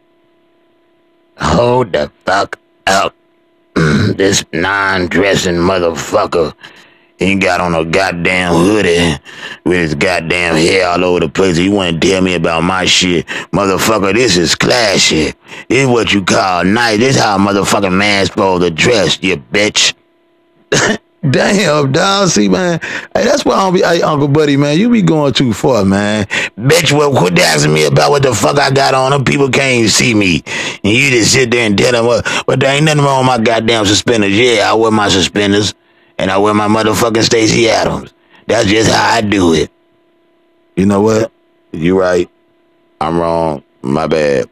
Hold 1.38 1.92
the 1.92 2.10
fuck 2.24 2.58
up. 2.86 3.14
this 3.74 4.44
non-dressing 4.52 5.54
motherfucker. 5.54 6.54
He 7.18 7.36
got 7.36 7.60
on 7.60 7.74
a 7.74 7.84
goddamn 7.84 8.52
hoodie 8.52 9.16
with 9.64 9.78
his 9.78 9.94
goddamn 9.94 10.56
hair 10.56 10.88
all 10.88 11.04
over 11.04 11.20
the 11.20 11.28
place. 11.28 11.56
He 11.56 11.68
want 11.68 12.00
to 12.00 12.08
tell 12.08 12.20
me 12.20 12.34
about 12.34 12.64
my 12.64 12.84
shit. 12.84 13.26
Motherfucker, 13.52 14.12
this 14.12 14.36
is 14.36 14.54
classy. 14.54 15.32
This 15.68 15.84
is 15.84 15.86
what 15.86 16.12
you 16.12 16.24
call 16.24 16.64
nice. 16.64 16.98
This 16.98 17.16
how 17.16 17.36
a 17.36 17.38
motherfucking 17.38 17.96
man 17.96 18.26
supposed 18.26 18.62
to 18.62 18.70
dress, 18.70 19.22
you 19.22 19.36
bitch. 19.36 19.94
Damn, 21.28 21.90
dog. 21.92 22.28
See, 22.28 22.48
man. 22.48 22.80
Hey, 23.14 23.24
that's 23.24 23.46
why 23.46 23.54
I 23.54 23.64
don't 23.64 23.74
be, 23.74 23.80
hey, 23.80 24.02
Uncle 24.02 24.28
Buddy, 24.28 24.58
man. 24.58 24.78
You 24.78 24.90
be 24.90 25.00
going 25.00 25.32
too 25.32 25.54
far, 25.54 25.84
man. 25.84 26.26
Bitch, 26.58 26.92
well, 26.92 27.16
quit 27.16 27.38
asking 27.38 27.72
me 27.72 27.86
about 27.86 28.10
what 28.10 28.22
the 28.22 28.34
fuck 28.34 28.58
I 28.58 28.70
got 28.70 28.92
on. 28.92 29.10
Them 29.10 29.24
people 29.24 29.48
can't 29.48 29.78
even 29.78 29.88
see 29.88 30.14
me. 30.14 30.42
And 30.84 30.92
you 30.92 31.10
just 31.10 31.32
sit 31.32 31.50
there 31.50 31.66
and 31.66 31.78
tell 31.78 31.92
them, 31.92 32.06
well, 32.06 32.22
but 32.46 32.60
there 32.60 32.74
ain't 32.74 32.84
nothing 32.84 33.02
wrong 33.02 33.26
with 33.26 33.38
my 33.38 33.42
goddamn 33.42 33.86
suspenders. 33.86 34.36
Yeah, 34.36 34.70
I 34.70 34.74
wear 34.74 34.90
my 34.90 35.08
suspenders. 35.08 35.72
And 36.18 36.30
I 36.30 36.36
wear 36.36 36.52
my 36.52 36.68
motherfucking 36.68 37.22
Stacy 37.22 37.70
Adams. 37.70 38.12
That's 38.46 38.68
just 38.68 38.90
how 38.90 39.14
I 39.14 39.20
do 39.22 39.54
it. 39.54 39.70
You 40.76 40.84
know 40.84 41.00
what? 41.00 41.32
You're 41.72 41.98
right. 41.98 42.28
I'm 43.00 43.18
wrong. 43.18 43.62
My 43.80 44.06
bad. 44.06 44.50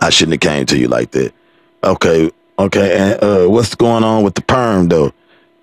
I 0.00 0.10
shouldn't 0.10 0.42
have 0.42 0.52
came 0.52 0.66
to 0.66 0.76
you 0.76 0.88
like 0.88 1.12
that. 1.12 1.32
Okay. 1.84 2.30
Okay. 2.58 2.98
And 2.98 3.22
uh, 3.22 3.46
what's 3.48 3.74
going 3.76 4.02
on 4.02 4.24
with 4.24 4.34
the 4.34 4.42
perm, 4.42 4.88
though? 4.88 5.12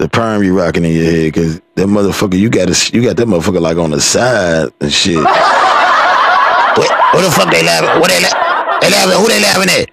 The 0.04 0.10
perm 0.10 0.44
you 0.44 0.58
rocking 0.58 0.84
in 0.84 0.92
your 0.92 1.06
head, 1.06 1.34
cause 1.34 1.62
that 1.76 1.88
motherfucker, 1.88 2.38
you 2.38 2.50
got 2.50 2.68
you 2.94 3.02
got 3.02 3.16
that 3.16 3.26
motherfucker 3.26 3.62
like 3.62 3.78
on 3.78 3.92
the 3.92 4.02
side 4.02 4.68
and 4.82 4.92
shit. 4.92 5.16
what, 5.16 6.92
what 7.16 7.24
the 7.24 7.32
fuck 7.32 7.50
they 7.50 7.64
laughing? 7.64 8.02
What 8.02 8.10
they 8.12 8.20
la- 8.20 8.80
they 8.82 8.90
laughing? 8.92 9.16
Who 9.16 9.28
they 9.32 9.40
laughing 9.40 9.70
at? 9.72 9.90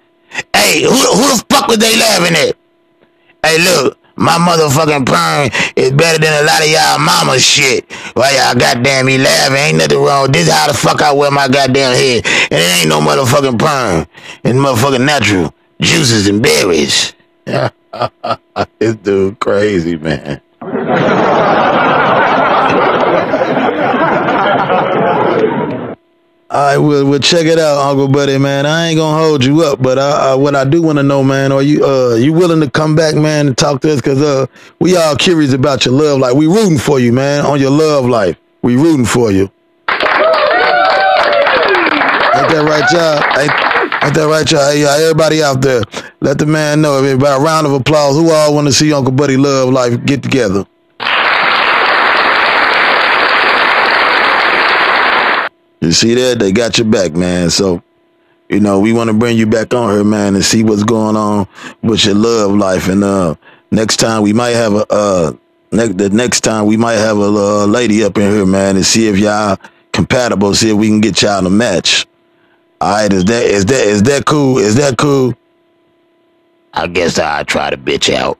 Hey, 0.53 0.83
who 0.83 0.89
who 0.91 1.25
the 1.31 1.45
fuck 1.49 1.67
was 1.69 1.77
they 1.77 1.95
laughing 1.95 2.35
at? 2.35 2.57
Hey, 3.41 3.57
look, 3.63 3.97
my 4.17 4.37
motherfucking 4.37 5.05
perm 5.05 5.49
is 5.77 5.93
better 5.93 6.19
than 6.19 6.43
a 6.43 6.45
lot 6.45 6.61
of 6.61 6.67
y'all 6.67 6.99
mama 6.99 7.39
shit. 7.39 7.89
Why 8.13 8.31
y'all 8.31 8.59
goddamn 8.59 9.05
me 9.05 9.17
laughing? 9.17 9.55
Ain't 9.55 9.77
nothing 9.77 9.97
wrong. 9.97 10.29
This 10.29 10.47
is 10.47 10.53
how 10.53 10.67
the 10.67 10.73
fuck 10.73 11.01
I 11.01 11.13
wear 11.13 11.31
my 11.31 11.47
goddamn 11.47 11.95
head. 11.95 12.25
And 12.51 12.59
it 12.59 12.79
ain't 12.81 12.89
no 12.89 12.99
motherfucking 12.99 13.57
perm. 13.57 14.05
It's 14.43 14.59
motherfucking 14.59 15.05
natural 15.05 15.53
juices 15.79 16.27
and 16.27 16.43
berries. 16.43 17.13
this 18.79 18.95
dude 18.95 19.39
crazy, 19.39 19.97
man. 19.97 20.41
All 26.51 26.59
right, 26.59 26.77
we'll, 26.77 27.05
we'll 27.05 27.19
check 27.19 27.45
it 27.45 27.57
out, 27.57 27.77
Uncle 27.77 28.09
Buddy, 28.09 28.37
man. 28.37 28.65
I 28.65 28.87
ain't 28.87 28.97
gonna 28.97 29.17
hold 29.17 29.45
you 29.45 29.61
up, 29.61 29.81
but 29.81 29.97
I, 29.97 30.31
I, 30.31 30.35
what 30.35 30.53
I 30.53 30.65
do 30.65 30.81
want 30.81 30.97
to 30.97 31.03
know, 31.03 31.23
man, 31.23 31.53
are 31.53 31.61
you 31.61 31.85
uh 31.85 32.15
you 32.15 32.33
willing 32.33 32.59
to 32.59 32.69
come 32.69 32.93
back, 32.93 33.15
man, 33.15 33.47
and 33.47 33.57
talk 33.57 33.79
to 33.81 33.93
us? 33.93 34.01
Cause 34.01 34.21
uh 34.21 34.47
we 34.79 34.97
all 34.97 35.15
curious 35.15 35.53
about 35.53 35.85
your 35.85 35.93
love 35.93 36.19
life. 36.19 36.33
We 36.33 36.47
rooting 36.47 36.77
for 36.77 36.99
you, 36.99 37.13
man, 37.13 37.45
on 37.45 37.61
your 37.61 37.71
love 37.71 38.05
life. 38.05 38.35
We 38.61 38.75
rooting 38.75 39.05
for 39.05 39.31
you. 39.31 39.49
Ain't 42.33 42.49
that 42.49 42.65
right, 42.67 42.91
y'all? 42.91 43.23
Ain't, 43.39 43.70
ain't 44.03 44.13
that 44.15 44.27
right, 44.27 44.49
y'all? 44.49 44.61
Everybody 44.61 45.43
out 45.43 45.61
there, 45.61 45.81
let 46.19 46.37
the 46.37 46.45
man 46.45 46.81
know. 46.81 47.03
About 47.03 47.41
a 47.41 47.43
round 47.43 47.67
of 47.67 47.73
applause. 47.73 48.15
Who 48.15 48.31
all 48.31 48.53
want 48.53 48.67
to 48.67 48.73
see 48.73 48.93
Uncle 48.93 49.11
Buddy 49.11 49.37
love 49.37 49.69
life 49.69 50.03
get 50.05 50.23
together? 50.23 50.65
You 55.81 55.91
see 55.91 56.13
that? 56.13 56.39
They 56.39 56.51
got 56.51 56.77
your 56.77 56.87
back, 56.87 57.13
man. 57.13 57.49
So, 57.49 57.81
you 58.49 58.59
know, 58.59 58.79
we 58.79 58.93
want 58.93 59.09
to 59.09 59.13
bring 59.15 59.37
you 59.37 59.47
back 59.47 59.73
on 59.73 59.93
here, 59.93 60.03
man, 60.03 60.35
and 60.35 60.45
see 60.45 60.63
what's 60.63 60.83
going 60.83 61.15
on 61.15 61.47
with 61.81 62.05
your 62.05 62.15
love 62.15 62.51
life. 62.51 62.87
And 62.87 63.03
uh 63.03 63.35
next 63.71 63.97
time 63.97 64.21
we 64.21 64.31
might 64.31 64.51
have 64.51 64.73
a 64.73 64.85
uh 64.91 65.33
next 65.71 65.97
the 65.97 66.09
next 66.09 66.41
time 66.41 66.67
we 66.67 66.77
might 66.77 66.97
have 66.97 67.17
a 67.17 67.21
uh, 67.21 67.65
lady 67.65 68.03
up 68.03 68.17
in 68.17 68.31
here, 68.31 68.45
man, 68.45 68.75
and 68.75 68.85
see 68.85 69.07
if 69.07 69.17
y'all 69.17 69.57
compatible, 69.91 70.53
see 70.53 70.69
if 70.69 70.75
we 70.77 70.87
can 70.87 71.01
get 71.01 71.21
y'all 71.21 71.41
to 71.41 71.49
match. 71.49 72.05
All 72.81 72.93
right, 72.93 73.13
is 73.13 73.25
that 73.25 73.45
is 73.45 73.65
that 73.67 73.85
is 73.85 74.01
that 74.03 74.25
cool? 74.25 74.57
Is 74.57 74.73
that 74.73 74.97
cool? 74.97 75.35
I 76.73 76.87
guess 76.87 77.19
I'll 77.19 77.45
try 77.45 77.69
to 77.69 77.77
bitch 77.77 78.11
out. 78.11 78.39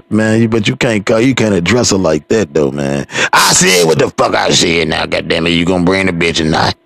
man, 0.10 0.40
you 0.40 0.48
but 0.48 0.66
you 0.66 0.74
can't 0.74 1.04
call 1.04 1.20
you 1.20 1.34
can't 1.34 1.54
address 1.54 1.90
her 1.90 1.98
like 1.98 2.26
that 2.28 2.54
though, 2.54 2.70
man. 2.70 3.06
I 3.34 3.52
said 3.52 3.84
what 3.84 3.98
the 3.98 4.08
fuck 4.08 4.34
I 4.34 4.48
said 4.52 4.88
now, 4.88 5.04
goddamn 5.04 5.46
it. 5.46 5.50
You 5.50 5.66
gonna 5.66 5.84
bring 5.84 6.06
the 6.06 6.12
bitch 6.12 6.40
or 6.40 6.48
not? 6.48 6.76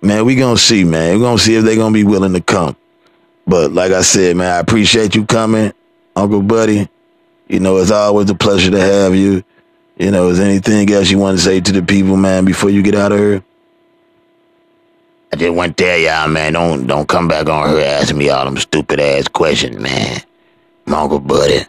Man, 0.00 0.24
we 0.24 0.36
gonna 0.36 0.56
see, 0.56 0.84
man. 0.84 1.16
We 1.16 1.20
gonna 1.20 1.36
see 1.36 1.56
if 1.56 1.64
they 1.64 1.74
gonna 1.74 1.92
be 1.92 2.04
willing 2.04 2.34
to 2.34 2.40
come. 2.40 2.76
But 3.44 3.72
like 3.72 3.90
I 3.90 4.02
said, 4.02 4.36
man, 4.36 4.54
I 4.54 4.60
appreciate 4.60 5.16
you 5.16 5.26
coming, 5.26 5.72
Uncle 6.14 6.42
Buddy. 6.42 6.88
You 7.48 7.58
know, 7.58 7.78
it's 7.78 7.90
always 7.90 8.30
a 8.30 8.36
pleasure 8.36 8.70
to 8.70 8.80
have 8.80 9.16
you. 9.16 9.42
You 9.98 10.12
know, 10.12 10.28
is 10.28 10.38
there 10.38 10.48
anything 10.48 10.88
else 10.92 11.10
you 11.10 11.18
want 11.18 11.38
to 11.38 11.42
say 11.42 11.60
to 11.60 11.72
the 11.72 11.82
people, 11.82 12.16
man, 12.16 12.44
before 12.44 12.70
you 12.70 12.84
get 12.84 12.94
out 12.94 13.10
of 13.10 13.18
here? 13.18 13.42
I 15.32 15.36
just 15.36 15.54
want 15.54 15.76
to 15.76 15.84
tell 15.84 15.96
y'all, 15.96 16.28
man, 16.28 16.54
don't 16.54 16.86
don't 16.88 17.08
come 17.08 17.28
back 17.28 17.48
on 17.48 17.68
her 17.68 17.80
asking 17.80 18.18
me 18.18 18.28
all 18.30 18.44
them 18.44 18.56
stupid 18.56 18.98
ass 18.98 19.28
questions, 19.28 19.78
man. 19.78 20.20
My 20.86 21.00
Uncle 21.00 21.20
Buddy. 21.20 21.60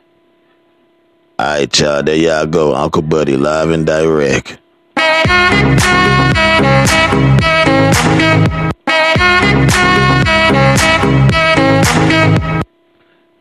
All 1.38 1.46
right, 1.46 1.80
y'all. 1.80 2.02
There 2.02 2.16
y'all 2.16 2.48
go. 2.48 2.74
Uncle 2.74 3.04
Buddy, 3.04 3.38
live 3.38 3.70
and 3.70 3.86
direct. 3.86 4.58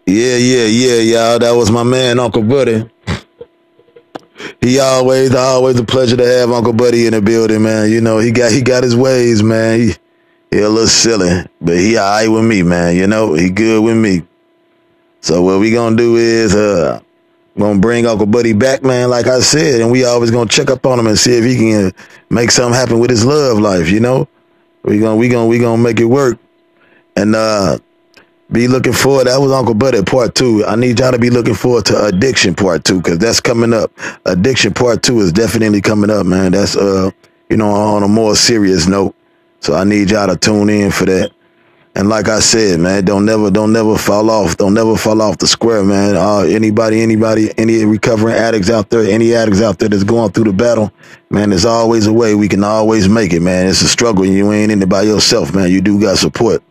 Yeah, 0.07 0.37
yeah, 0.37 0.65
yeah, 0.65 1.01
y'all. 1.01 1.39
That 1.39 1.53
was 1.57 1.71
my 1.71 1.83
man, 1.83 2.19
Uncle 2.19 2.43
Buddy. 2.43 2.91
He 4.61 4.79
always, 4.79 5.35
always 5.35 5.79
a 5.79 5.85
pleasure 5.85 6.17
to 6.17 6.27
have 6.27 6.51
Uncle 6.51 6.75
Buddy 6.75 7.07
in 7.07 7.13
the 7.13 7.23
building, 7.23 7.63
man. 7.63 7.91
You 7.91 8.03
know, 8.03 8.19
he 8.19 8.33
got 8.33 8.53
he 8.53 8.61
got 8.61 8.83
his 8.83 8.95
ways, 8.95 9.43
man. 9.43 9.81
He, 9.81 9.95
he 10.51 10.61
a 10.61 10.69
little 10.69 10.87
silly, 10.87 11.47
but 11.61 11.77
he 11.77 11.97
alright 11.99 12.31
with 12.31 12.45
me, 12.45 12.63
man. 12.63 12.97
You 12.97 13.07
know, 13.07 13.35
he 13.35 13.51
good 13.51 13.83
with 13.83 13.97
me. 13.97 14.23
So 15.21 15.43
what 15.43 15.61
we 15.61 15.71
gonna 15.71 15.97
do 15.97 16.17
is 16.17 16.55
uh 16.55 17.01
gonna 17.59 17.79
bring 17.79 18.07
Uncle 18.07 18.27
Buddy 18.27 18.53
back, 18.53 18.83
man, 18.83 19.11
like 19.11 19.27
I 19.27 19.41
said, 19.41 19.81
and 19.81 19.91
we 19.91 20.05
always 20.05 20.31
gonna 20.31 20.49
check 20.49 20.71
up 20.71 20.85
on 20.87 20.99
him 20.99 21.07
and 21.07 21.19
see 21.19 21.37
if 21.37 21.45
he 21.45 21.57
can 21.57 21.93
make 22.31 22.51
something 22.51 22.75
happen 22.79 22.99
with 22.99 23.11
his 23.11 23.25
love 23.25 23.59
life, 23.59 23.89
you 23.91 24.01
know? 24.01 24.29
We 24.83 24.99
gonna 24.99 25.17
we 25.17 25.29
gonna 25.29 25.47
we 25.47 25.59
gonna 25.59 25.83
make 25.83 26.01
it 26.01 26.07
work. 26.07 26.39
And 27.17 27.35
uh 27.35 27.79
be 28.51 28.67
looking 28.67 28.93
forward. 28.93 29.27
That 29.29 29.41
was 29.41 29.53
Uncle 29.53 29.75
Buddy 29.75 30.03
part 30.03 30.35
two. 30.35 30.65
I 30.65 30.75
need 30.75 30.99
y'all 30.99 31.13
to 31.13 31.19
be 31.19 31.31
looking 31.31 31.55
forward 31.55 31.85
to 31.87 32.07
Addiction 32.07 32.55
part 32.55 32.85
two 32.85 33.01
because 33.01 33.19
that's 33.19 33.41
coming 33.41 33.73
up. 33.73 33.93
Addiction 34.25 34.75
part 34.75 35.03
two 35.03 35.21
is 35.21 35.33
definitely 35.33 35.81
coming 35.81 36.11
up, 36.11 36.27
man. 36.27 36.53
That's 36.53 36.77
uh, 36.77 37.11
you 37.49 37.57
know, 37.57 37.71
on 37.71 38.03
a 38.03 38.09
more 38.09 38.35
serious 38.35 38.87
note. 38.89 39.15
So 39.61 39.75
I 39.75 39.85
need 39.85 40.11
y'all 40.11 40.27
to 40.27 40.37
tune 40.37 40.69
in 40.71 40.91
for 40.91 41.05
that. 41.07 41.33
And 41.95 42.09
like 42.09 42.29
I 42.29 42.39
said, 42.39 42.79
man, 42.79 43.05
don't 43.05 43.25
never, 43.25 43.51
don't 43.51 43.73
never 43.73 43.99
fall 43.99 44.31
off. 44.31 44.57
Don't 44.57 44.75
never 44.75 44.97
fall 44.97 45.21
off 45.21 45.39
the 45.39 45.47
square, 45.47 45.83
man. 45.83 46.17
Uh, 46.17 46.41
anybody, 46.41 47.03
anybody, 47.03 47.51
any 47.59 47.85
recovering 47.85 48.35
addicts 48.37 48.71
out 48.71 48.91
there, 48.91 49.03
any 49.03 49.35
addicts 49.35 49.61
out 49.61 49.79
there 49.79 49.89
that's 49.89 50.05
going 50.05 50.31
through 50.31 50.45
the 50.45 50.53
battle, 50.53 50.93
man, 51.31 51.51
there's 51.51 51.65
always 51.65 52.07
a 52.07 52.13
way. 52.13 52.35
We 52.35 52.49
can 52.49 52.63
always 52.63 53.09
make 53.09 53.33
it, 53.33 53.41
man. 53.41 53.67
It's 53.67 53.83
a 53.83 53.89
struggle. 53.89 54.25
You 54.25 54.53
ain't 54.53 54.71
in 54.71 54.81
it 54.83 54.89
by 54.89 55.03
yourself, 55.03 55.53
man. 55.53 55.71
You 55.71 55.81
do 55.81 56.01
got 56.01 56.19
support. 56.19 56.63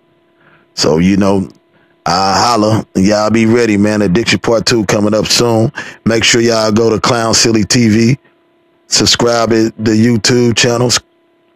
So, 0.73 0.99
you 0.99 1.17
know, 1.17 1.49
I 2.05 2.39
holla. 2.39 2.87
Y'all 2.95 3.29
be 3.29 3.45
ready, 3.45 3.75
man. 3.75 4.01
Addiction 4.01 4.39
Part 4.39 4.65
2 4.65 4.85
coming 4.85 5.13
up 5.13 5.27
soon. 5.27 5.71
Make 6.05 6.23
sure 6.23 6.39
y'all 6.39 6.71
go 6.71 6.89
to 6.89 6.99
Clown 6.99 7.33
Silly 7.33 7.65
TV. 7.65 8.17
Subscribe 8.87 9.49
to 9.49 9.69
the 9.77 9.91
YouTube 9.91 10.55
channels, 10.55 10.99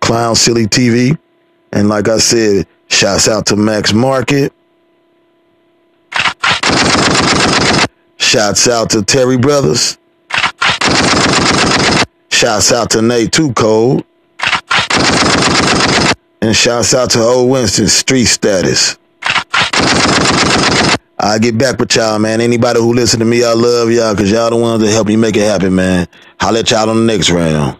Clown 0.01 0.35
Silly 0.35 0.67
TV. 0.67 1.17
And 1.73 1.89
like 1.89 2.07
I 2.07 2.19
said, 2.19 2.67
shouts 2.87 3.27
out 3.27 3.47
to 3.47 3.55
Max 3.55 3.93
Market. 3.93 4.53
Shouts 8.17 8.67
out 8.67 8.91
to 8.91 9.01
Terry 9.01 9.37
Brothers. 9.37 9.97
Shouts 12.29 12.71
out 12.71 12.91
to 12.91 13.01
Nate 13.01 13.31
Two 13.31 13.53
Cold. 13.53 14.03
And 16.43 16.55
shouts 16.55 16.93
out 16.93 17.09
to 17.11 17.19
Old 17.19 17.49
Winston 17.49 17.87
Street 17.87 18.25
Status. 18.25 18.99
I'll 21.17 21.39
get 21.39 21.57
back 21.57 21.79
with 21.79 21.95
y'all, 21.95 22.19
man. 22.19 22.39
Anybody 22.39 22.79
who 22.81 22.93
listen 22.93 23.17
to 23.19 23.25
me, 23.25 23.43
I 23.43 23.53
love 23.53 23.89
y'all 23.89 24.13
because 24.13 24.29
y'all 24.29 24.51
the 24.51 24.57
ones 24.57 24.83
that 24.83 24.91
help 24.91 25.07
me 25.07 25.15
make 25.15 25.37
it 25.37 25.43
happen, 25.43 25.73
man. 25.73 26.07
I'll 26.39 26.53
let 26.53 26.69
y'all 26.69 26.87
on 26.87 27.07
the 27.07 27.11
next 27.11 27.31
round. 27.31 27.79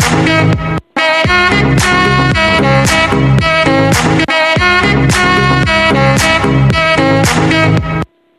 Thank 0.00 0.73